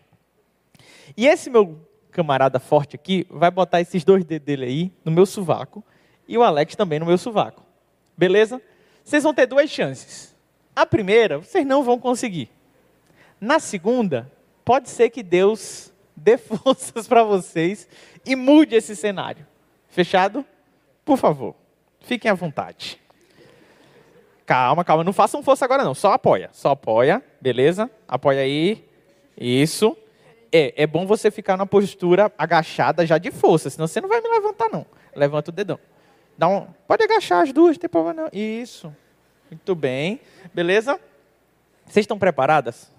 E 1.17 1.27
esse 1.27 1.51
meu 1.51 1.81
camarada 2.11 2.61
forte 2.61 2.95
aqui 2.95 3.27
vai 3.29 3.51
botar 3.51 3.81
esses 3.81 4.05
dois 4.05 4.25
dedos 4.25 4.47
dele 4.47 4.65
aí 4.65 4.93
no 5.05 5.11
meu 5.11 5.27
sovaco 5.27 5.83
e 6.29 6.39
o 6.39 6.43
Alex 6.43 6.77
também 6.77 7.01
no 7.01 7.07
meu 7.07 7.19
sovaco. 7.19 7.64
Beleza? 8.17 8.61
Vocês 9.05 9.23
vão 9.23 9.35
ter 9.35 9.47
duas 9.47 9.69
chances. 9.71 10.35
A 10.75 10.87
primeira, 10.87 11.39
vocês 11.39 11.67
não 11.67 11.83
vão 11.83 11.99
conseguir. 11.99 12.51
Na 13.41 13.59
segunda, 13.59 14.31
pode 14.65 14.89
ser 14.89 15.11
que 15.11 15.23
Deus 15.23 15.93
dê 16.17 16.37
forças 16.39 17.07
para 17.07 17.23
vocês 17.23 17.89
e 18.25 18.35
mude 18.35 18.75
esse 18.75 18.97
cenário. 18.97 19.47
Fechado? 19.89 20.45
Por 21.05 21.19
favor, 21.19 21.55
fiquem 22.01 22.31
à 22.31 22.35
vontade. 22.35 23.01
Calma, 24.47 24.85
calma, 24.85 25.05
não 25.05 25.13
façam 25.13 25.43
força 25.43 25.65
agora 25.65 25.85
não, 25.85 25.95
só 25.95 26.13
apoia, 26.13 26.51
só 26.53 26.71
apoia, 26.71 27.23
beleza? 27.41 27.91
Apoia 28.07 28.41
aí, 28.41 28.85
isso. 29.39 29.97
É, 30.53 30.83
é 30.83 30.87
bom 30.87 31.07
você 31.07 31.31
ficar 31.31 31.57
na 31.57 31.67
postura 31.67 32.31
agachada 32.37 33.07
já 33.07 33.19
de 33.19 33.31
força, 33.31 33.71
senão 33.71 33.87
você 33.87 34.01
não 34.01 34.09
vai 34.09 34.21
me 34.21 34.29
levantar 34.29 34.69
não. 34.71 34.87
Levanta 35.15 35.51
o 35.51 35.55
dedão. 35.55 35.79
Dá 36.37 36.49
um, 36.49 36.67
pode 36.87 37.05
agachar 37.05 37.43
as 37.43 37.53
duas, 37.53 37.77
não 37.77 37.81
tem 37.81 37.91
problema 37.91 38.23
não. 38.23 38.31
Isso. 38.33 38.95
Muito 39.51 39.75
bem. 39.75 40.21
Beleza? 40.53 40.99
Vocês 41.87 42.05
estão 42.05 42.19
preparadas? 42.19 42.91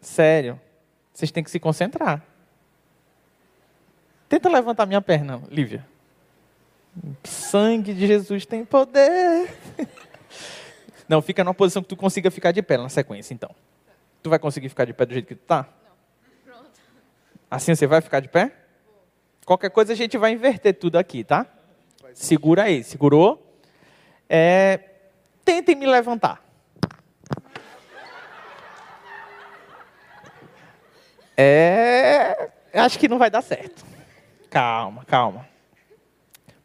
Sério. 0.00 0.60
Vocês 1.12 1.30
têm 1.30 1.42
que 1.42 1.50
se 1.50 1.60
concentrar. 1.60 2.22
Tenta 4.28 4.48
levantar 4.48 4.86
minha 4.86 5.00
perna, 5.00 5.42
Lívia. 5.50 5.86
Sangue 7.24 7.94
de 7.94 8.06
Jesus 8.06 8.44
tem 8.44 8.64
poder. 8.64 9.56
Não, 11.08 11.20
fica 11.20 11.42
numa 11.44 11.54
posição 11.54 11.82
que 11.82 11.88
tu 11.88 11.96
consiga 11.96 12.30
ficar 12.30 12.52
de 12.52 12.62
pé 12.62 12.76
na 12.76 12.88
sequência, 12.88 13.34
então. 13.34 13.54
Tu 14.22 14.30
vai 14.30 14.38
conseguir 14.38 14.68
ficar 14.68 14.84
de 14.84 14.92
pé 14.94 15.04
do 15.04 15.12
jeito 15.12 15.26
que 15.26 15.34
tu 15.34 15.44
tá? 15.44 15.68
Não. 16.46 16.54
Pronto. 16.54 16.70
Assim 17.50 17.74
você 17.74 17.86
vai 17.86 18.00
ficar 18.00 18.20
de 18.20 18.28
pé? 18.28 18.52
Qualquer 19.44 19.70
coisa 19.70 19.92
a 19.92 19.96
gente 19.96 20.16
vai 20.16 20.32
inverter 20.32 20.74
tudo 20.74 20.96
aqui, 20.96 21.24
tá? 21.24 21.46
Segura 22.14 22.64
aí, 22.64 22.82
segurou? 22.84 23.56
É, 24.28 24.80
tentem 25.44 25.74
me 25.74 25.86
levantar. 25.86 26.42
É, 31.36 32.50
acho 32.74 32.98
que 32.98 33.08
não 33.08 33.18
vai 33.18 33.30
dar 33.30 33.42
certo. 33.42 33.84
Calma, 34.50 35.04
calma. 35.04 35.48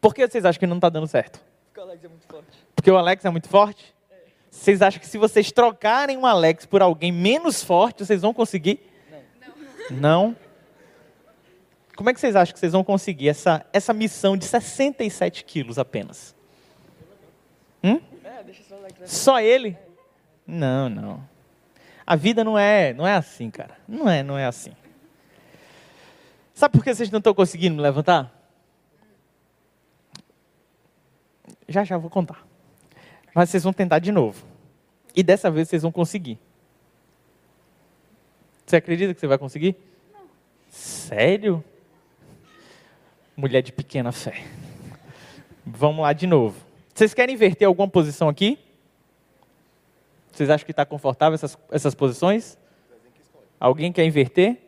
Por 0.00 0.14
que 0.14 0.26
vocês 0.26 0.44
acham 0.44 0.60
que 0.60 0.66
não 0.66 0.76
está 0.76 0.88
dando 0.88 1.06
certo? 1.06 1.40
Porque 1.74 1.80
o 1.80 1.82
Alex 1.82 2.04
é 2.04 2.08
muito 2.08 2.26
forte. 2.26 2.58
Porque 2.74 2.90
o 2.90 2.96
Alex 2.96 3.24
é 3.24 3.30
muito 3.30 3.48
forte? 3.48 3.94
É. 4.10 4.14
Vocês 4.50 4.82
acham 4.82 5.00
que 5.00 5.06
se 5.06 5.18
vocês 5.18 5.50
trocarem 5.50 6.16
um 6.16 6.26
Alex 6.26 6.66
por 6.66 6.82
alguém 6.82 7.10
menos 7.10 7.62
forte, 7.62 8.04
vocês 8.04 8.22
vão 8.22 8.32
conseguir? 8.32 8.80
Não. 9.90 10.28
Não? 10.30 10.36
Como 11.98 12.10
é 12.10 12.14
que 12.14 12.20
vocês 12.20 12.36
acham 12.36 12.54
que 12.54 12.60
vocês 12.60 12.70
vão 12.70 12.84
conseguir 12.84 13.28
essa, 13.28 13.66
essa 13.72 13.92
missão 13.92 14.36
de 14.36 14.44
67 14.44 15.42
quilos 15.42 15.80
apenas? 15.80 16.32
Hum? 17.82 18.00
Só 19.04 19.40
ele? 19.40 19.76
Não, 20.46 20.88
não. 20.88 21.28
A 22.06 22.14
vida 22.14 22.44
não 22.44 22.56
é, 22.56 22.94
não 22.94 23.04
é 23.04 23.16
assim, 23.16 23.50
cara. 23.50 23.76
Não 23.88 24.08
é, 24.08 24.22
não 24.22 24.38
é 24.38 24.46
assim. 24.46 24.76
Sabe 26.54 26.70
por 26.70 26.84
que 26.84 26.94
vocês 26.94 27.10
não 27.10 27.18
estão 27.18 27.34
conseguindo 27.34 27.74
me 27.74 27.82
levantar? 27.82 28.32
Já 31.68 31.82
já 31.82 31.98
vou 31.98 32.08
contar. 32.08 32.46
Mas 33.34 33.50
vocês 33.50 33.64
vão 33.64 33.72
tentar 33.72 33.98
de 33.98 34.12
novo. 34.12 34.46
E 35.16 35.24
dessa 35.24 35.50
vez 35.50 35.68
vocês 35.68 35.82
vão 35.82 35.90
conseguir. 35.90 36.38
Você 38.64 38.76
acredita 38.76 39.12
que 39.12 39.18
você 39.18 39.26
vai 39.26 39.36
conseguir? 39.36 39.74
Não. 40.12 40.28
Sério? 40.70 41.64
Mulher 43.38 43.62
de 43.62 43.70
pequena 43.70 44.10
fé. 44.10 44.42
Vamos 45.64 46.02
lá 46.02 46.12
de 46.12 46.26
novo. 46.26 46.60
Vocês 46.92 47.14
querem 47.14 47.36
inverter 47.36 47.68
alguma 47.68 47.86
posição 47.86 48.28
aqui? 48.28 48.58
Vocês 50.32 50.50
acham 50.50 50.64
que 50.64 50.72
está 50.72 50.84
confortável 50.84 51.36
essas, 51.36 51.56
essas 51.70 51.94
posições? 51.94 52.58
Alguém 53.60 53.92
quer 53.92 54.04
inverter? 54.04 54.58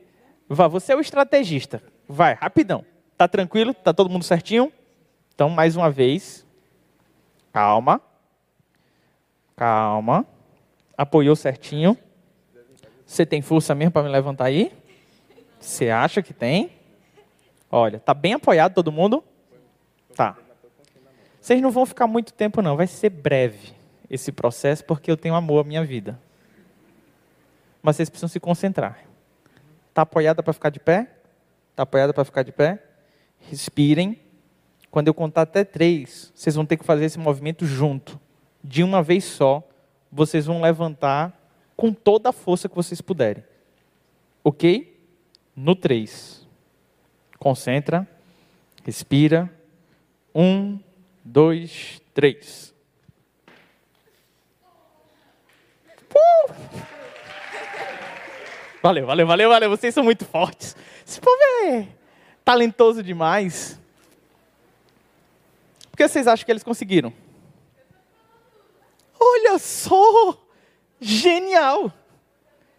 Vá, 0.48 0.68
você 0.68 0.92
é 0.92 0.96
o 0.96 1.00
estrategista. 1.00 1.82
Vai, 2.08 2.34
rapidão. 2.34 2.84
Tá 3.16 3.26
tranquilo? 3.26 3.74
Tá 3.74 3.92
todo 3.92 4.08
mundo 4.08 4.22
certinho? 4.22 4.72
Então, 5.34 5.50
mais 5.50 5.74
uma 5.74 5.90
vez. 5.90 6.46
Calma. 7.52 8.00
Calma. 9.56 10.24
Apoiou 10.96 11.34
certinho. 11.34 11.98
Você 13.04 13.26
tem 13.26 13.42
força 13.42 13.74
mesmo 13.74 13.90
para 13.90 14.04
me 14.04 14.10
levantar 14.10 14.44
aí? 14.44 14.72
Você 15.58 15.90
acha 15.90 16.22
que 16.22 16.32
tem? 16.32 16.70
Olha, 17.70 18.00
tá 18.00 18.12
bem 18.12 18.34
apoiado 18.34 18.74
todo 18.74 18.90
mundo? 18.90 19.22
Tá. 20.14 20.36
Vocês 21.40 21.60
não 21.62 21.70
vão 21.70 21.86
ficar 21.86 22.06
muito 22.06 22.32
tempo 22.32 22.60
não, 22.60 22.76
vai 22.76 22.86
ser 22.86 23.10
breve 23.10 23.72
esse 24.08 24.32
processo 24.32 24.84
porque 24.84 25.10
eu 25.10 25.16
tenho 25.16 25.34
amor 25.34 25.60
à 25.60 25.64
minha 25.64 25.84
vida. 25.84 26.18
Mas 27.80 27.96
vocês 27.96 28.10
precisam 28.10 28.28
se 28.28 28.40
concentrar. 28.40 28.98
Está 29.88 30.02
apoiada 30.02 30.42
para 30.42 30.52
ficar 30.52 30.70
de 30.70 30.80
pé? 30.80 31.08
Está 31.70 31.84
apoiada 31.84 32.12
para 32.12 32.24
ficar 32.24 32.42
de 32.42 32.52
pé? 32.52 32.82
Respirem. 33.48 34.20
Quando 34.90 35.06
eu 35.06 35.14
contar 35.14 35.42
até 35.42 35.64
três, 35.64 36.32
vocês 36.34 36.54
vão 36.54 36.66
ter 36.66 36.76
que 36.76 36.84
fazer 36.84 37.04
esse 37.04 37.18
movimento 37.18 37.64
junto. 37.64 38.20
De 38.62 38.82
uma 38.82 39.02
vez 39.02 39.24
só, 39.24 39.62
vocês 40.10 40.46
vão 40.46 40.60
levantar 40.60 41.38
com 41.76 41.92
toda 41.92 42.28
a 42.28 42.32
força 42.32 42.68
que 42.68 42.74
vocês 42.74 43.00
puderem. 43.00 43.44
Ok? 44.44 45.00
No 45.54 45.74
três. 45.74 46.39
Concentra. 47.40 48.06
Respira. 48.84 49.50
Um, 50.32 50.78
dois, 51.24 52.00
três. 52.14 52.70
Valeu, 58.82 59.06
valeu, 59.06 59.26
valeu, 59.26 59.48
valeu. 59.50 59.70
Vocês 59.70 59.92
são 59.92 60.02
muito 60.02 60.24
fortes. 60.24 60.74
Esse 61.06 61.20
povo 61.20 61.36
é 61.64 61.86
talentoso 62.44 63.02
demais. 63.02 63.78
Por 65.90 65.98
que 65.98 66.08
vocês 66.08 66.26
acham 66.26 66.46
que 66.46 66.52
eles 66.52 66.62
conseguiram? 66.62 67.12
Olha 69.18 69.58
só! 69.58 70.38
Genial! 70.98 71.86
O 71.86 71.92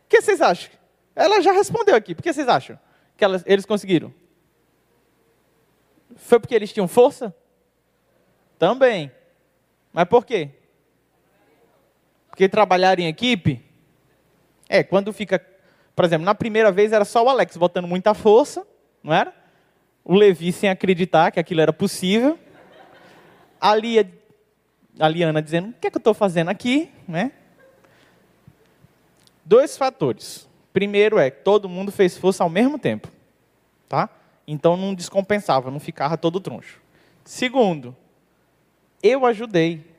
que 0.10 0.21
vocês 0.21 0.41
acham? 0.41 0.71
Ela 1.15 1.39
já 1.41 1.52
respondeu 1.52 1.95
aqui. 1.95 2.15
Por 2.15 2.24
que 2.24 2.34
vocês 2.34 2.47
acham 2.47 2.80
que 3.15 3.24
elas, 3.24 3.43
eles 3.45 3.65
conseguiram? 3.65 4.12
Foi 6.15 6.39
porque 6.39 6.56
eles 6.56 6.71
tinham 6.71 6.88
força? 6.88 7.36
Também. 8.58 9.12
Mas 9.91 10.06
por 10.06 10.26
quê? 10.26 10.50
Porque 12.30 12.47
trabalhar 12.47 13.00
em 13.00 13.08
equipe? 13.08 13.63
É, 14.69 14.84
quando 14.84 15.12
fica. 15.12 15.45
Por 15.95 16.06
exemplo, 16.06 16.26
na 16.26 16.34
primeira 16.34 16.71
vez 16.71 16.93
era 16.93 17.04
só 17.04 17.24
o 17.24 17.30
Alex 17.30 17.58
botando 17.58 17.88
muita 17.88 18.13
força, 18.13 18.65
não 19.04 19.13
era? 19.13 19.34
O 20.04 20.15
Levi 20.15 20.52
sem 20.52 20.69
acreditar 20.69 21.32
que 21.32 21.39
aquilo 21.39 21.62
era 21.62 21.74
possível. 21.74 22.39
A 23.60 23.76
Lia 23.76 24.10
a 25.00 25.08
Liana 25.08 25.41
dizendo: 25.41 25.69
o 25.69 25.74
que 25.74 25.88
é 25.88 25.91
que 25.91 25.97
eu 25.97 26.00
estou 26.00 26.13
fazendo 26.13 26.50
aqui? 26.50 26.89
Né? 27.08 27.32
Dois 29.43 29.78
fatores. 29.78 30.47
Primeiro 30.71 31.19
é 31.19 31.30
que 31.30 31.43
todo 31.43 31.67
mundo 31.67 31.91
fez 31.91 32.17
força 32.17 32.43
ao 32.43 32.50
mesmo 32.50 32.80
tempo. 32.80 33.10
Tá? 33.89 34.10
Então 34.52 34.76
não 34.76 34.94
descompensava, 34.94 35.72
não 35.72 35.80
ficava 35.80 36.18
todo 36.18 36.42
troncho. 36.42 36.82
Segundo, 37.24 37.96
eu 39.02 39.26
ajudei. 39.26 39.90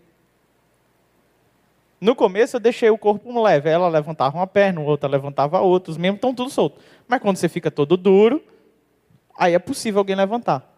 No 1.99 2.15
começo 2.15 2.57
eu 2.57 2.61
deixei 2.61 2.91
o 2.91 2.99
corpo 2.99 3.41
leve, 3.41 3.71
ela 3.71 3.88
levantava 3.88 4.37
uma 4.37 4.47
perna, 4.47 4.83
outra 4.83 5.09
levantava 5.09 5.57
a 5.57 5.62
outra, 5.62 5.91
os 5.91 5.97
membros 5.97 6.19
estão 6.19 6.35
tudo 6.35 6.51
soltos. 6.51 6.85
Mas 7.09 7.23
quando 7.23 7.38
você 7.38 7.49
fica 7.49 7.71
todo 7.71 7.97
duro, 7.97 8.45
aí 9.38 9.55
é 9.55 9.59
possível 9.59 10.01
alguém 10.01 10.15
levantar. 10.15 10.71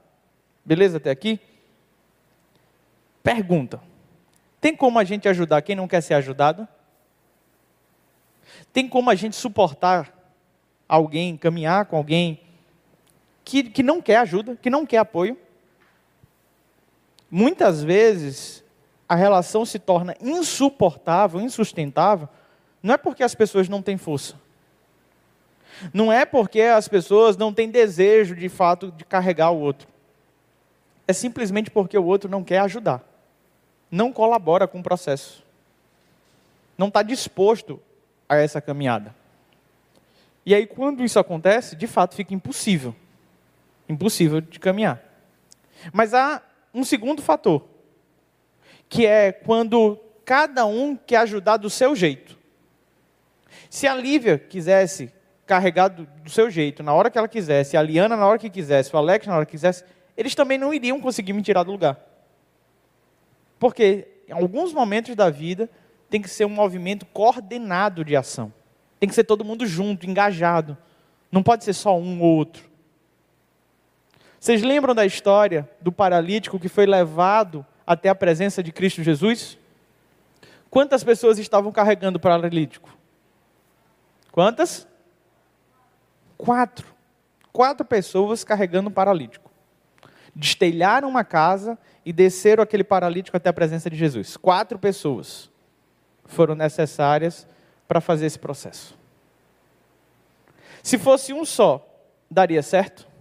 Beleza 0.65 0.99
até 0.99 1.11
aqui? 1.11 1.41
Pergunta: 3.25 3.81
tem 4.61 4.77
como 4.77 5.01
a 5.01 5.05
gente 5.05 5.29
ajudar 5.29 5.63
quem 5.63 5.75
não 5.75 5.89
quer 5.89 6.01
ser 6.01 6.15
ajudado? 6.15 6.69
Tem 8.73 8.89
como 8.89 9.11
a 9.11 9.17
gente 9.17 9.35
suportar 9.35 10.17
alguém, 10.89 11.37
caminhar 11.37 11.87
com 11.87 11.97
alguém 11.97 12.41
que, 13.45 13.65
que 13.65 13.83
não 13.83 14.01
quer 14.01 14.17
ajuda, 14.17 14.57
que 14.57 14.71
não 14.71 14.87
quer 14.87 14.99
apoio? 14.99 15.37
Muitas 17.31 17.83
vezes 17.83 18.65
a 19.09 19.15
relação 19.15 19.67
se 19.67 19.79
torna 19.79 20.17
insuportável, 20.21 21.41
insustentável, 21.41 22.29
não 22.83 22.95
é 22.95 22.97
porque 22.97 23.23
as 23.23 23.35
pessoas 23.35 23.69
não 23.69 23.83
têm 23.83 23.97
força. 23.97 24.35
Não 25.93 26.13
é 26.13 26.25
porque 26.25 26.61
as 26.61 26.87
pessoas 26.87 27.37
não 27.37 27.53
têm 27.53 27.69
desejo 27.69 28.35
de 28.35 28.49
fato 28.49 28.93
de 28.93 29.05
carregar 29.05 29.51
o 29.51 29.61
outro. 29.61 29.89
É 31.07 31.13
simplesmente 31.13 31.71
porque 31.71 31.99
o 31.99 32.05
outro 32.05 32.31
não 32.31 32.45
quer 32.45 32.61
ajudar. 32.61 33.03
Não 33.91 34.13
colabora 34.13 34.67
com 34.67 34.81
o 34.81 34.83
processo. 34.83 35.45
Não 36.79 36.89
está 36.89 37.03
disposto 37.03 37.81
a 38.29 38.37
essa 38.37 38.61
caminhada. 38.61 39.15
E 40.47 40.55
aí, 40.55 40.67
quando 40.67 41.05
isso 41.05 41.19
acontece, 41.19 41.75
de 41.77 41.87
fato 41.87 42.15
fica 42.15 42.35
impossível. 42.35 42.95
Impossível 43.89 44.41
de 44.41 44.59
caminhar. 44.59 45.03
Mas 45.93 46.15
há 46.15 46.43
um 46.73 46.85
segundo 46.85 47.23
fator 47.23 47.65
que 48.89 49.07
é 49.07 49.33
quando 49.33 49.99
cada 50.25 50.67
um 50.67 50.97
quer 50.97 51.19
ajudar 51.19 51.57
do 51.57 51.69
seu 51.69 51.95
jeito. 51.95 52.39
Se 53.69 53.87
a 53.87 53.95
Lívia 53.95 54.39
quisesse 54.39 55.13
carregar 55.47 55.89
do, 55.89 56.07
do, 56.23 56.31
seu 56.31 56.51
jeito, 56.51 56.83
na 56.83 56.93
hora 56.95 57.11
que 57.11 57.19
ela 57.19 57.29
quisesse, 57.29 57.77
a 57.77 57.83
Liana 57.83 58.17
na 58.17 58.27
hora 58.27 58.39
que 58.39 58.49
quisesse, 58.49 58.95
o 58.95 58.99
Alex 58.99 59.27
na 59.27 59.37
hora 59.37 59.45
que 59.45 59.53
quisesse, 59.53 59.85
eles 60.17 60.35
também 60.35 60.59
não 60.59 60.73
iriam 60.73 61.01
conseguir 61.01 61.33
me 61.33 61.43
tirar 61.43 61.65
do 61.65 61.73
lugar. 61.73 61.99
Porque 63.59 64.09
em 64.29 64.33
alguns 64.33 64.73
momentos 64.73 65.15
da 65.15 65.29
vida 65.29 65.69
tem 66.09 66.21
que 66.21 66.29
ser 66.29 66.45
um 66.45 66.51
movimento 66.51 67.05
coordenado 67.07 68.05
de 68.05 68.15
ação. 68.15 68.53
Tem 69.01 69.09
que 69.09 69.15
ser 69.15 69.25
todo 69.25 69.45
mundo 69.45 69.67
junto, 69.67 70.09
engajado. 70.09 70.77
Não 71.31 71.43
pode 71.43 71.65
ser 71.65 71.73
só 71.73 71.99
um 71.99 72.23
ou 72.23 72.37
outro. 72.37 72.71
Vocês 74.45 74.63
lembram 74.63 74.95
da 74.95 75.07
história 75.07 75.67
do 75.81 75.91
paralítico 75.91 76.61
que 76.61 76.69
foi 76.69 76.85
levado 76.85 77.65
até 77.87 78.11
a 78.11 78.15
presença 78.15 78.63
de 78.63 78.73
Cristo 78.73 79.03
Jesus? 79.03 79.57
Quantas 80.69 81.03
pessoas 81.03 81.39
estavam 81.39 81.73
carregando 81.73 82.19
o 82.19 82.21
paralítico? 82.21 82.95
Quantas? 84.31 84.87
Quatro. 86.37 86.87
Quatro 87.55 87.87
pessoas 87.87 88.45
carregando 88.45 88.91
o 88.91 88.93
paralítico. 88.93 89.51
Destelharam 90.37 91.09
uma 91.09 91.25
casa 91.25 91.79
e 92.05 92.13
desceram 92.13 92.63
aquele 92.63 92.85
paralítico 92.85 93.39
até 93.39 93.49
a 93.49 93.53
presença 93.55 93.89
de 93.89 93.97
Jesus. 93.97 94.37
Quatro 94.37 94.79
pessoas 94.79 95.51
foram 96.27 96.55
necessárias 96.55 97.47
para 97.89 97.99
fazer 97.99 98.27
esse 98.27 98.39
processo. 98.39 98.95
Se 100.83 100.99
fosse 100.99 101.33
um 101.33 101.47
só, 101.47 101.83
daria 102.31 102.63
certo? 102.63 103.14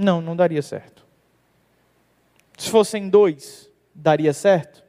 Não, 0.00 0.22
não 0.22 0.34
daria 0.34 0.62
certo. 0.62 1.04
Se 2.56 2.70
fossem 2.70 3.10
dois, 3.10 3.68
daria 3.94 4.32
certo? 4.32 4.82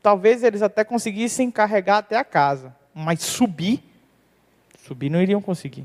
Talvez 0.00 0.44
eles 0.44 0.62
até 0.62 0.84
conseguissem 0.84 1.50
carregar 1.50 1.98
até 1.98 2.16
a 2.16 2.22
casa, 2.22 2.72
mas 2.94 3.20
subir, 3.20 3.82
subir 4.86 5.10
não 5.10 5.20
iriam 5.20 5.42
conseguir. 5.42 5.84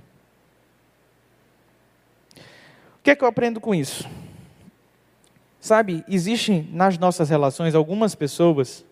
O 2.36 3.02
que 3.02 3.10
é 3.10 3.16
que 3.16 3.24
eu 3.24 3.28
aprendo 3.28 3.60
com 3.60 3.74
isso? 3.74 4.08
Sabe, 5.60 6.06
existem 6.08 6.70
nas 6.72 6.96
nossas 7.00 7.28
relações 7.28 7.74
algumas 7.74 8.14
pessoas 8.14 8.86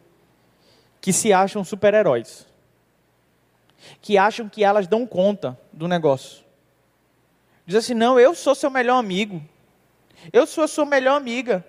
que 0.99 1.13
se 1.13 1.31
acham 1.31 1.63
super-heróis, 1.63 2.47
que 4.01 4.17
acham 4.17 4.49
que 4.49 4.63
elas 4.63 4.87
dão 4.87 5.05
conta 5.05 5.55
do 5.71 5.87
negócio. 5.87 6.44
Diz 7.65 7.75
assim: 7.75 7.93
não, 7.93 8.19
eu 8.19 8.35
sou 8.35 8.53
seu 8.53 8.69
melhor 8.69 8.97
amigo, 8.97 9.41
eu 10.31 10.45
sou 10.45 10.63
a 10.63 10.67
sua 10.67 10.85
melhor 10.85 11.15
amiga. 11.15 11.65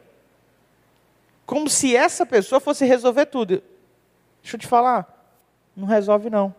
Como 1.45 1.71
se 1.71 1.97
essa 1.97 2.27
pessoa 2.27 2.61
fosse 2.61 2.85
resolver 2.85 3.27
tudo. 3.27 3.63
Deixa 4.43 4.57
eu 4.57 4.61
te 4.61 4.67
falar, 4.67 5.33
não 5.77 5.87
resolve 5.87 6.29
não. 6.29 6.55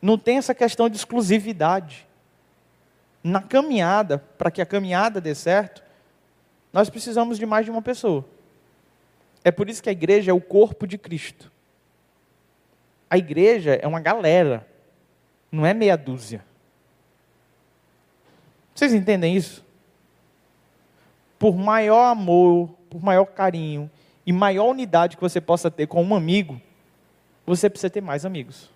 Não 0.00 0.16
tem 0.16 0.38
essa 0.38 0.54
questão 0.54 0.88
de 0.88 0.96
exclusividade. 0.96 2.06
Na 3.22 3.42
caminhada, 3.42 4.18
para 4.38 4.50
que 4.50 4.62
a 4.62 4.66
caminhada 4.66 5.20
dê 5.20 5.34
certo, 5.34 5.82
nós 6.72 6.88
precisamos 6.88 7.38
de 7.38 7.44
mais 7.44 7.64
de 7.64 7.70
uma 7.70 7.82
pessoa. 7.82 8.24
É 9.42 9.50
por 9.50 9.68
isso 9.68 9.82
que 9.82 9.88
a 9.88 9.92
igreja 9.92 10.30
é 10.30 10.34
o 10.34 10.40
corpo 10.40 10.86
de 10.86 10.96
Cristo. 10.96 11.50
A 13.10 13.18
igreja 13.18 13.74
é 13.74 13.86
uma 13.86 14.00
galera, 14.00 14.66
não 15.50 15.64
é 15.66 15.72
meia 15.72 15.96
dúzia. 15.96 16.44
Vocês 18.78 18.94
entendem 18.94 19.36
isso? 19.36 19.66
por 21.38 21.56
maior 21.56 22.10
amor, 22.10 22.68
por 22.90 23.02
maior 23.02 23.24
carinho 23.26 23.90
e 24.26 24.32
maior 24.32 24.68
unidade 24.70 25.16
que 25.16 25.22
você 25.22 25.40
possa 25.40 25.70
ter 25.70 25.86
com 25.86 26.02
um 26.02 26.14
amigo, 26.14 26.60
você 27.46 27.70
precisa 27.70 27.88
ter 27.88 28.00
mais 28.00 28.26
amigos. 28.26 28.68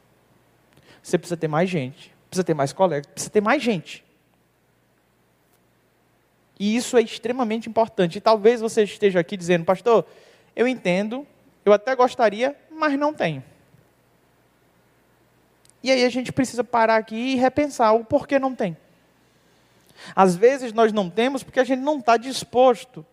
Você 1.02 1.18
precisa 1.18 1.36
ter 1.36 1.48
mais 1.48 1.68
gente, 1.68 2.14
precisa 2.30 2.44
ter 2.44 2.54
mais 2.54 2.72
colegas, 2.72 3.06
precisa 3.06 3.30
ter 3.30 3.40
mais 3.40 3.62
gente. 3.62 4.04
E 6.58 6.76
isso 6.76 6.96
é 6.96 7.02
extremamente 7.02 7.68
importante. 7.68 8.18
E 8.18 8.20
talvez 8.20 8.60
você 8.60 8.84
esteja 8.84 9.18
aqui 9.18 9.36
dizendo, 9.36 9.64
pastor, 9.64 10.06
eu 10.54 10.68
entendo, 10.68 11.26
eu 11.64 11.72
até 11.72 11.96
gostaria, 11.96 12.56
mas 12.70 12.96
não 12.96 13.12
tenho. 13.12 13.42
E 15.82 15.90
aí 15.90 16.04
a 16.04 16.08
gente 16.08 16.32
precisa 16.32 16.62
parar 16.62 16.96
aqui 16.96 17.16
e 17.16 17.34
repensar 17.34 17.92
o 17.92 18.04
porquê 18.04 18.38
não 18.38 18.54
tem. 18.54 18.76
Às 20.14 20.36
vezes 20.36 20.72
nós 20.72 20.92
não 20.92 21.08
temos 21.08 21.42
porque 21.42 21.60
a 21.60 21.64
gente 21.64 21.80
não 21.80 21.98
está 21.98 22.16
disposto 22.16 23.04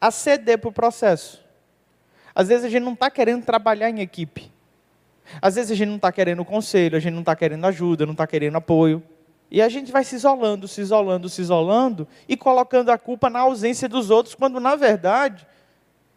a 0.00 0.10
ceder 0.10 0.58
para 0.58 0.68
o 0.68 0.72
processo. 0.72 1.42
Às 2.34 2.48
vezes 2.48 2.64
a 2.64 2.68
gente 2.68 2.82
não 2.82 2.94
está 2.94 3.10
querendo 3.10 3.44
trabalhar 3.44 3.90
em 3.90 4.00
equipe. 4.00 4.50
Às 5.40 5.54
vezes 5.54 5.70
a 5.70 5.74
gente 5.74 5.88
não 5.88 5.96
está 5.96 6.10
querendo 6.10 6.44
conselho, 6.44 6.96
a 6.96 7.00
gente 7.00 7.12
não 7.12 7.20
está 7.20 7.36
querendo 7.36 7.64
ajuda, 7.66 8.04
não 8.04 8.12
está 8.12 8.26
querendo 8.26 8.56
apoio. 8.56 9.02
E 9.50 9.60
a 9.60 9.68
gente 9.68 9.92
vai 9.92 10.02
se 10.02 10.14
isolando, 10.14 10.66
se 10.66 10.80
isolando, 10.80 11.28
se 11.28 11.42
isolando 11.42 12.08
e 12.26 12.36
colocando 12.36 12.90
a 12.90 12.98
culpa 12.98 13.28
na 13.28 13.40
ausência 13.40 13.88
dos 13.88 14.10
outros, 14.10 14.34
quando 14.34 14.58
na 14.58 14.74
verdade 14.74 15.46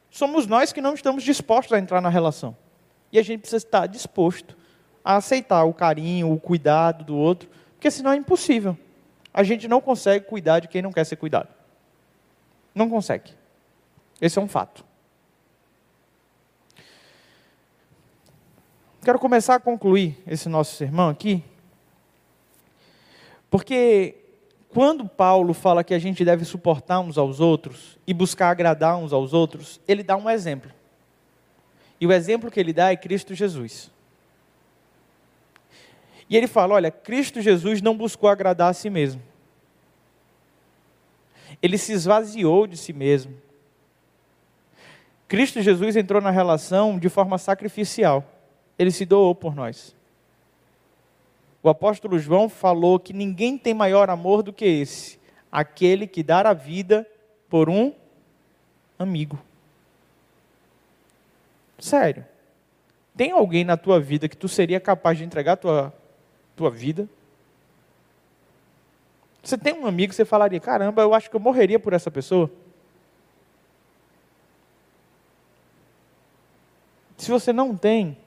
somos 0.09 0.47
nós 0.47 0.71
que 0.71 0.81
não 0.81 0.93
estamos 0.93 1.23
dispostos 1.23 1.73
a 1.73 1.79
entrar 1.79 1.99
na 1.99 2.09
relação. 2.09 2.55
E 3.11 3.19
a 3.19 3.23
gente 3.23 3.41
precisa 3.41 3.57
estar 3.65 3.87
disposto 3.87 4.57
a 5.03 5.17
aceitar 5.17 5.63
o 5.65 5.73
carinho, 5.73 6.31
o 6.31 6.39
cuidado 6.39 7.03
do 7.03 7.15
outro, 7.15 7.49
porque 7.75 7.91
senão 7.91 8.13
é 8.13 8.15
impossível 8.15 8.77
a 9.37 9.43
gente 9.43 9.67
não 9.67 9.81
consegue 9.81 10.25
cuidar 10.25 10.61
de 10.61 10.69
quem 10.69 10.81
não 10.81 10.93
quer 10.93 11.03
ser 11.03 11.17
cuidado. 11.17 11.49
Não 12.73 12.89
consegue. 12.89 13.33
Esse 14.21 14.39
é 14.39 14.41
um 14.41 14.47
fato. 14.47 14.85
Quero 19.03 19.19
começar 19.19 19.55
a 19.55 19.59
concluir 19.59 20.17
esse 20.25 20.47
nosso 20.47 20.77
sermão 20.77 21.09
aqui, 21.09 21.43
porque 23.51 24.15
quando 24.69 25.05
Paulo 25.05 25.53
fala 25.53 25.83
que 25.83 25.93
a 25.93 25.99
gente 25.99 26.23
deve 26.23 26.45
suportar 26.45 27.01
uns 27.01 27.17
aos 27.17 27.41
outros 27.41 27.99
e 28.07 28.13
buscar 28.13 28.49
agradar 28.49 28.97
uns 28.97 29.11
aos 29.11 29.33
outros, 29.33 29.81
ele 29.85 30.01
dá 30.01 30.15
um 30.15 30.29
exemplo. 30.29 30.71
E 31.99 32.07
o 32.07 32.13
exemplo 32.13 32.49
que 32.49 32.59
ele 32.59 32.71
dá 32.71 32.89
é 32.91 32.95
Cristo 32.95 33.35
Jesus. 33.35 33.91
E 36.29 36.35
ele 36.35 36.47
fala: 36.47 36.75
olha, 36.75 36.91
Cristo 36.91 37.41
Jesus 37.41 37.81
não 37.81 37.95
buscou 37.95 38.29
agradar 38.29 38.69
a 38.69 38.73
si 38.73 38.89
mesmo. 38.89 39.21
Ele 41.61 41.77
se 41.77 41.93
esvaziou 41.93 42.67
de 42.67 42.77
si 42.77 42.93
mesmo. 42.93 43.35
Cristo 45.27 45.61
Jesus 45.61 45.95
entrou 45.95 46.21
na 46.21 46.29
relação 46.29 46.99
de 46.99 47.09
forma 47.09 47.37
sacrificial. 47.37 48.23
Ele 48.77 48.91
se 48.91 49.05
doou 49.05 49.33
por 49.33 49.55
nós. 49.55 49.95
O 51.63 51.69
apóstolo 51.69 52.19
João 52.19 52.47
falou 52.47 52.99
que 52.99 53.11
ninguém 53.11 53.57
tem 53.57 53.73
maior 53.73 54.09
amor 54.09 54.43
do 54.43 54.53
que 54.53 54.65
esse, 54.65 55.19
aquele 55.51 56.05
que 56.05 56.21
dá 56.21 56.41
a 56.41 56.53
vida 56.53 57.07
por 57.49 57.69
um 57.69 57.91
amigo. 58.99 59.39
Sério. 61.79 62.25
Tem 63.17 63.31
alguém 63.31 63.63
na 63.63 63.77
tua 63.77 63.99
vida 63.99 64.29
que 64.29 64.37
tu 64.37 64.47
seria 64.47 64.79
capaz 64.79 65.17
de 65.17 65.23
entregar 65.23 65.55
tua, 65.55 65.91
tua 66.55 66.69
vida? 66.69 67.09
Você 69.43 69.57
tem 69.57 69.73
um 69.73 69.85
amigo 69.85 70.09
que 70.09 70.15
você 70.15 70.25
falaria: 70.25 70.59
caramba, 70.59 71.01
eu 71.01 71.13
acho 71.13 71.29
que 71.29 71.35
eu 71.35 71.39
morreria 71.39 71.79
por 71.79 71.93
essa 71.93 72.09
pessoa. 72.09 72.49
Se 77.17 77.31
você 77.31 77.53
não 77.53 77.75
tem, 77.75 78.17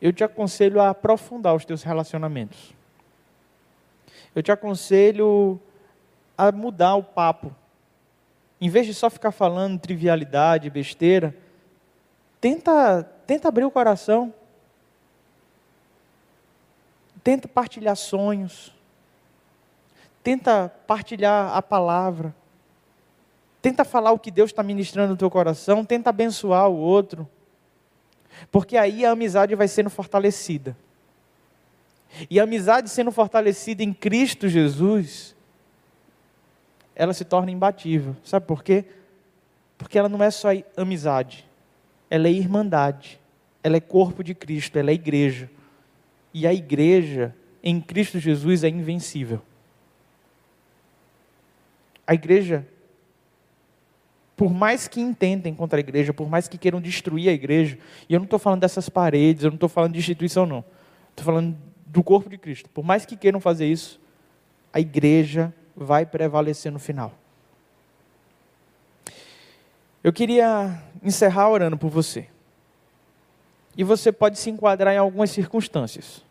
eu 0.00 0.12
te 0.12 0.24
aconselho 0.24 0.80
a 0.80 0.90
aprofundar 0.90 1.54
os 1.54 1.64
teus 1.64 1.82
relacionamentos. 1.82 2.72
Eu 4.34 4.42
te 4.42 4.50
aconselho 4.50 5.60
a 6.38 6.50
mudar 6.50 6.94
o 6.94 7.02
papo. 7.02 7.54
Em 8.60 8.68
vez 8.68 8.86
de 8.86 8.94
só 8.94 9.10
ficar 9.10 9.32
falando 9.32 9.78
trivialidade, 9.78 10.70
besteira, 10.70 11.36
tenta, 12.40 13.02
tenta 13.26 13.48
abrir 13.48 13.64
o 13.64 13.70
coração. 13.70 14.32
Tenta 17.22 17.48
partilhar 17.48 17.96
sonhos. 17.96 18.74
Tenta 20.22 20.72
partilhar 20.86 21.56
a 21.56 21.62
palavra. 21.62 22.34
Tenta 23.62 23.84
falar 23.84 24.12
o 24.12 24.18
que 24.18 24.30
Deus 24.30 24.50
está 24.50 24.62
ministrando 24.62 25.10
no 25.10 25.16
teu 25.16 25.30
coração. 25.30 25.84
Tenta 25.84 26.10
abençoar 26.10 26.68
o 26.68 26.76
outro. 26.76 27.28
Porque 28.50 28.76
aí 28.76 29.04
a 29.04 29.10
amizade 29.10 29.54
vai 29.54 29.68
sendo 29.68 29.90
fortalecida. 29.90 30.76
E 32.28 32.40
a 32.40 32.44
amizade 32.44 32.90
sendo 32.90 33.12
fortalecida 33.12 33.82
em 33.82 33.92
Cristo 33.92 34.48
Jesus, 34.48 35.34
ela 36.94 37.12
se 37.12 37.24
torna 37.24 37.50
imbatível. 37.50 38.16
Sabe 38.24 38.46
por 38.46 38.62
quê? 38.62 38.84
Porque 39.78 39.98
ela 39.98 40.08
não 40.08 40.22
é 40.22 40.30
só 40.30 40.48
amizade, 40.76 41.48
ela 42.10 42.28
é 42.28 42.30
irmandade, 42.30 43.20
ela 43.62 43.76
é 43.76 43.80
corpo 43.80 44.22
de 44.22 44.34
Cristo, 44.34 44.78
ela 44.78 44.90
é 44.90 44.94
igreja. 44.94 45.50
E 46.32 46.46
a 46.46 46.54
igreja 46.54 47.34
em 47.62 47.80
Cristo 47.80 48.18
Jesus 48.18 48.64
é 48.64 48.68
invencível. 48.68 49.42
A 52.06 52.14
igreja 52.14 52.66
por 54.40 54.50
mais 54.50 54.88
que 54.88 55.02
intentem 55.02 55.54
contra 55.54 55.78
a 55.78 55.80
igreja, 55.80 56.14
por 56.14 56.26
mais 56.26 56.48
que 56.48 56.56
queiram 56.56 56.80
destruir 56.80 57.28
a 57.28 57.32
igreja, 57.32 57.78
e 58.08 58.14
eu 58.14 58.18
não 58.18 58.24
estou 58.24 58.38
falando 58.38 58.62
dessas 58.62 58.88
paredes, 58.88 59.44
eu 59.44 59.50
não 59.50 59.56
estou 59.56 59.68
falando 59.68 59.92
de 59.92 59.98
instituição, 59.98 60.46
não. 60.46 60.64
Estou 61.10 61.26
falando 61.26 61.54
do 61.84 62.02
corpo 62.02 62.30
de 62.30 62.38
Cristo. 62.38 62.70
Por 62.70 62.82
mais 62.82 63.04
que 63.04 63.18
queiram 63.18 63.38
fazer 63.38 63.66
isso, 63.66 64.00
a 64.72 64.80
igreja 64.80 65.52
vai 65.76 66.06
prevalecer 66.06 66.72
no 66.72 66.78
final. 66.78 67.12
Eu 70.02 70.10
queria 70.10 70.82
encerrar 71.02 71.50
orando 71.50 71.76
por 71.76 71.90
você. 71.90 72.26
E 73.76 73.84
você 73.84 74.10
pode 74.10 74.38
se 74.38 74.50
enquadrar 74.50 74.94
em 74.94 74.98
algumas 74.98 75.30
circunstâncias. 75.30 76.22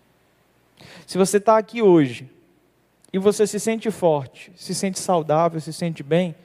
Se 1.06 1.18
você 1.18 1.38
está 1.38 1.58
aqui 1.58 1.82
hoje 1.82 2.30
e 3.12 3.18
você 3.18 3.48
se 3.48 3.60
sente 3.60 3.90
forte, 3.90 4.52
se 4.56 4.76
sente 4.76 5.00
saudável, 5.00 5.60
se 5.60 5.74
sente 5.74 6.04
bem, 6.04 6.36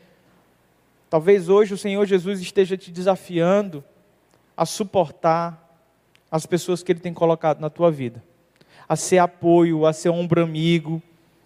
Talvez 1.14 1.48
hoje 1.48 1.72
o 1.72 1.78
Senhor 1.78 2.04
Jesus 2.06 2.40
esteja 2.40 2.76
te 2.76 2.90
desafiando 2.90 3.84
a 4.56 4.66
suportar 4.66 5.78
as 6.28 6.44
pessoas 6.44 6.82
que 6.82 6.90
Ele 6.90 6.98
tem 6.98 7.14
colocado 7.14 7.60
na 7.60 7.70
tua 7.70 7.88
vida, 7.88 8.20
a 8.88 8.96
ser 8.96 9.18
apoio, 9.18 9.86
a 9.86 9.92
ser 9.92 10.08
ombro 10.08 10.42
amigo, 10.42 11.00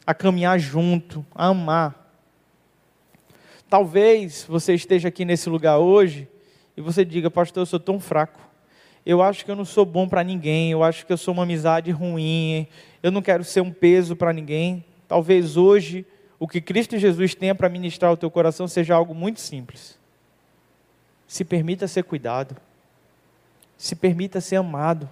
a 0.06 0.14
caminhar 0.14 0.58
junto, 0.58 1.22
a 1.34 1.48
amar. 1.48 2.10
Talvez 3.68 4.46
você 4.48 4.72
esteja 4.72 5.08
aqui 5.08 5.26
nesse 5.26 5.50
lugar 5.50 5.76
hoje 5.76 6.26
e 6.74 6.80
você 6.80 7.04
diga, 7.04 7.30
pastor, 7.30 7.60
eu 7.60 7.66
sou 7.66 7.78
tão 7.78 8.00
fraco. 8.00 8.40
Eu 9.08 9.22
acho 9.22 9.42
que 9.42 9.50
eu 9.50 9.56
não 9.56 9.64
sou 9.64 9.86
bom 9.86 10.06
para 10.06 10.22
ninguém, 10.22 10.70
eu 10.70 10.84
acho 10.84 11.06
que 11.06 11.10
eu 11.10 11.16
sou 11.16 11.32
uma 11.32 11.44
amizade 11.44 11.90
ruim, 11.90 12.68
eu 13.02 13.10
não 13.10 13.22
quero 13.22 13.42
ser 13.42 13.62
um 13.62 13.72
peso 13.72 14.14
para 14.14 14.34
ninguém. 14.34 14.84
Talvez 15.08 15.56
hoje 15.56 16.04
o 16.38 16.46
que 16.46 16.60
Cristo 16.60 16.98
Jesus 16.98 17.34
tenha 17.34 17.54
para 17.54 17.70
ministrar 17.70 18.10
ao 18.10 18.18
teu 18.18 18.30
coração 18.30 18.68
seja 18.68 18.94
algo 18.94 19.14
muito 19.14 19.40
simples. 19.40 19.98
Se 21.26 21.42
permita 21.42 21.88
ser 21.88 22.04
cuidado. 22.04 22.54
Se 23.78 23.96
permita 23.96 24.42
ser 24.42 24.56
amado. 24.56 25.08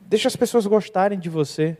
Deixa 0.00 0.28
as 0.28 0.34
pessoas 0.34 0.66
gostarem 0.66 1.18
de 1.18 1.28
você. 1.28 1.76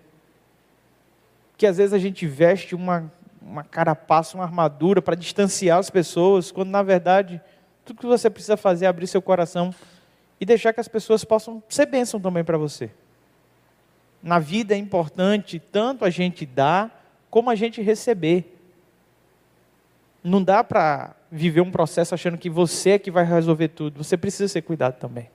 Que 1.56 1.66
às 1.66 1.78
vezes 1.78 1.94
a 1.94 1.98
gente 1.98 2.26
veste 2.26 2.74
uma, 2.74 3.10
uma 3.40 3.64
carapaça, 3.64 4.36
uma 4.36 4.44
armadura 4.44 5.00
para 5.00 5.14
distanciar 5.14 5.78
as 5.78 5.88
pessoas, 5.88 6.52
quando 6.52 6.68
na 6.68 6.82
verdade 6.82 7.40
tudo 7.82 8.00
que 8.00 8.06
você 8.06 8.28
precisa 8.28 8.58
fazer 8.58 8.84
é 8.84 8.88
abrir 8.88 9.06
seu 9.06 9.22
coração 9.22 9.74
e 10.40 10.46
deixar 10.46 10.72
que 10.72 10.80
as 10.80 10.88
pessoas 10.88 11.24
possam 11.24 11.62
ser 11.68 11.86
bênção 11.86 12.20
também 12.20 12.44
para 12.44 12.58
você. 12.58 12.90
Na 14.22 14.38
vida 14.38 14.74
é 14.74 14.78
importante 14.78 15.58
tanto 15.58 16.04
a 16.04 16.10
gente 16.10 16.44
dar 16.44 16.98
como 17.30 17.50
a 17.50 17.54
gente 17.54 17.80
receber. 17.80 18.56
Não 20.22 20.42
dá 20.42 20.64
para 20.64 21.14
viver 21.30 21.60
um 21.60 21.70
processo 21.70 22.14
achando 22.14 22.38
que 22.38 22.50
você 22.50 22.90
é 22.90 22.98
que 22.98 23.10
vai 23.10 23.24
resolver 23.24 23.68
tudo. 23.68 24.02
Você 24.02 24.16
precisa 24.16 24.48
ser 24.48 24.62
cuidado 24.62 24.98
também. 24.98 25.30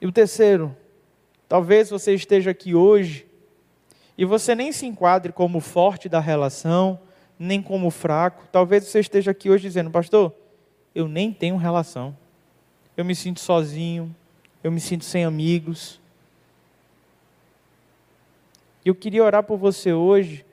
E 0.00 0.06
o 0.06 0.12
terceiro, 0.12 0.76
talvez 1.48 1.90
você 1.90 2.14
esteja 2.14 2.50
aqui 2.50 2.74
hoje 2.74 3.26
e 4.16 4.24
você 4.24 4.54
nem 4.54 4.72
se 4.72 4.86
enquadre 4.86 5.32
como 5.32 5.60
forte 5.60 6.08
da 6.08 6.20
relação, 6.20 7.00
nem 7.38 7.62
como 7.62 7.90
fraco. 7.90 8.46
Talvez 8.52 8.84
você 8.84 9.00
esteja 9.00 9.30
aqui 9.30 9.50
hoje 9.50 9.62
dizendo, 9.62 9.90
pastor, 9.90 10.32
eu 10.96 11.06
nem 11.06 11.30
tenho 11.30 11.58
relação. 11.58 12.16
Eu 12.96 13.04
me 13.04 13.14
sinto 13.14 13.38
sozinho, 13.38 14.16
eu 14.64 14.72
me 14.72 14.80
sinto 14.80 15.04
sem 15.04 15.26
amigos, 15.26 16.00
e 18.82 18.88
eu 18.88 18.94
queria 18.94 19.22
orar 19.22 19.42
por 19.42 19.58
você 19.58 19.92
hoje, 19.92 20.46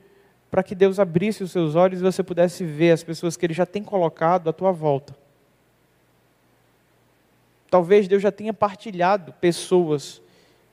para 0.51 0.61
que 0.61 0.75
Deus 0.75 0.99
abrisse 0.99 1.43
os 1.43 1.51
seus 1.51 1.75
olhos 1.75 1.99
e 1.99 2.03
você 2.03 2.21
pudesse 2.21 2.65
ver 2.65 2.91
as 2.91 3.03
pessoas 3.03 3.37
que 3.37 3.45
Ele 3.45 3.53
já 3.53 3.65
tem 3.65 3.83
colocado 3.83 4.49
à 4.49 4.53
tua 4.53 4.71
volta. 4.71 5.15
Talvez 7.69 8.07
Deus 8.07 8.21
já 8.21 8.31
tenha 8.31 8.53
partilhado 8.53 9.31
pessoas, 9.33 10.21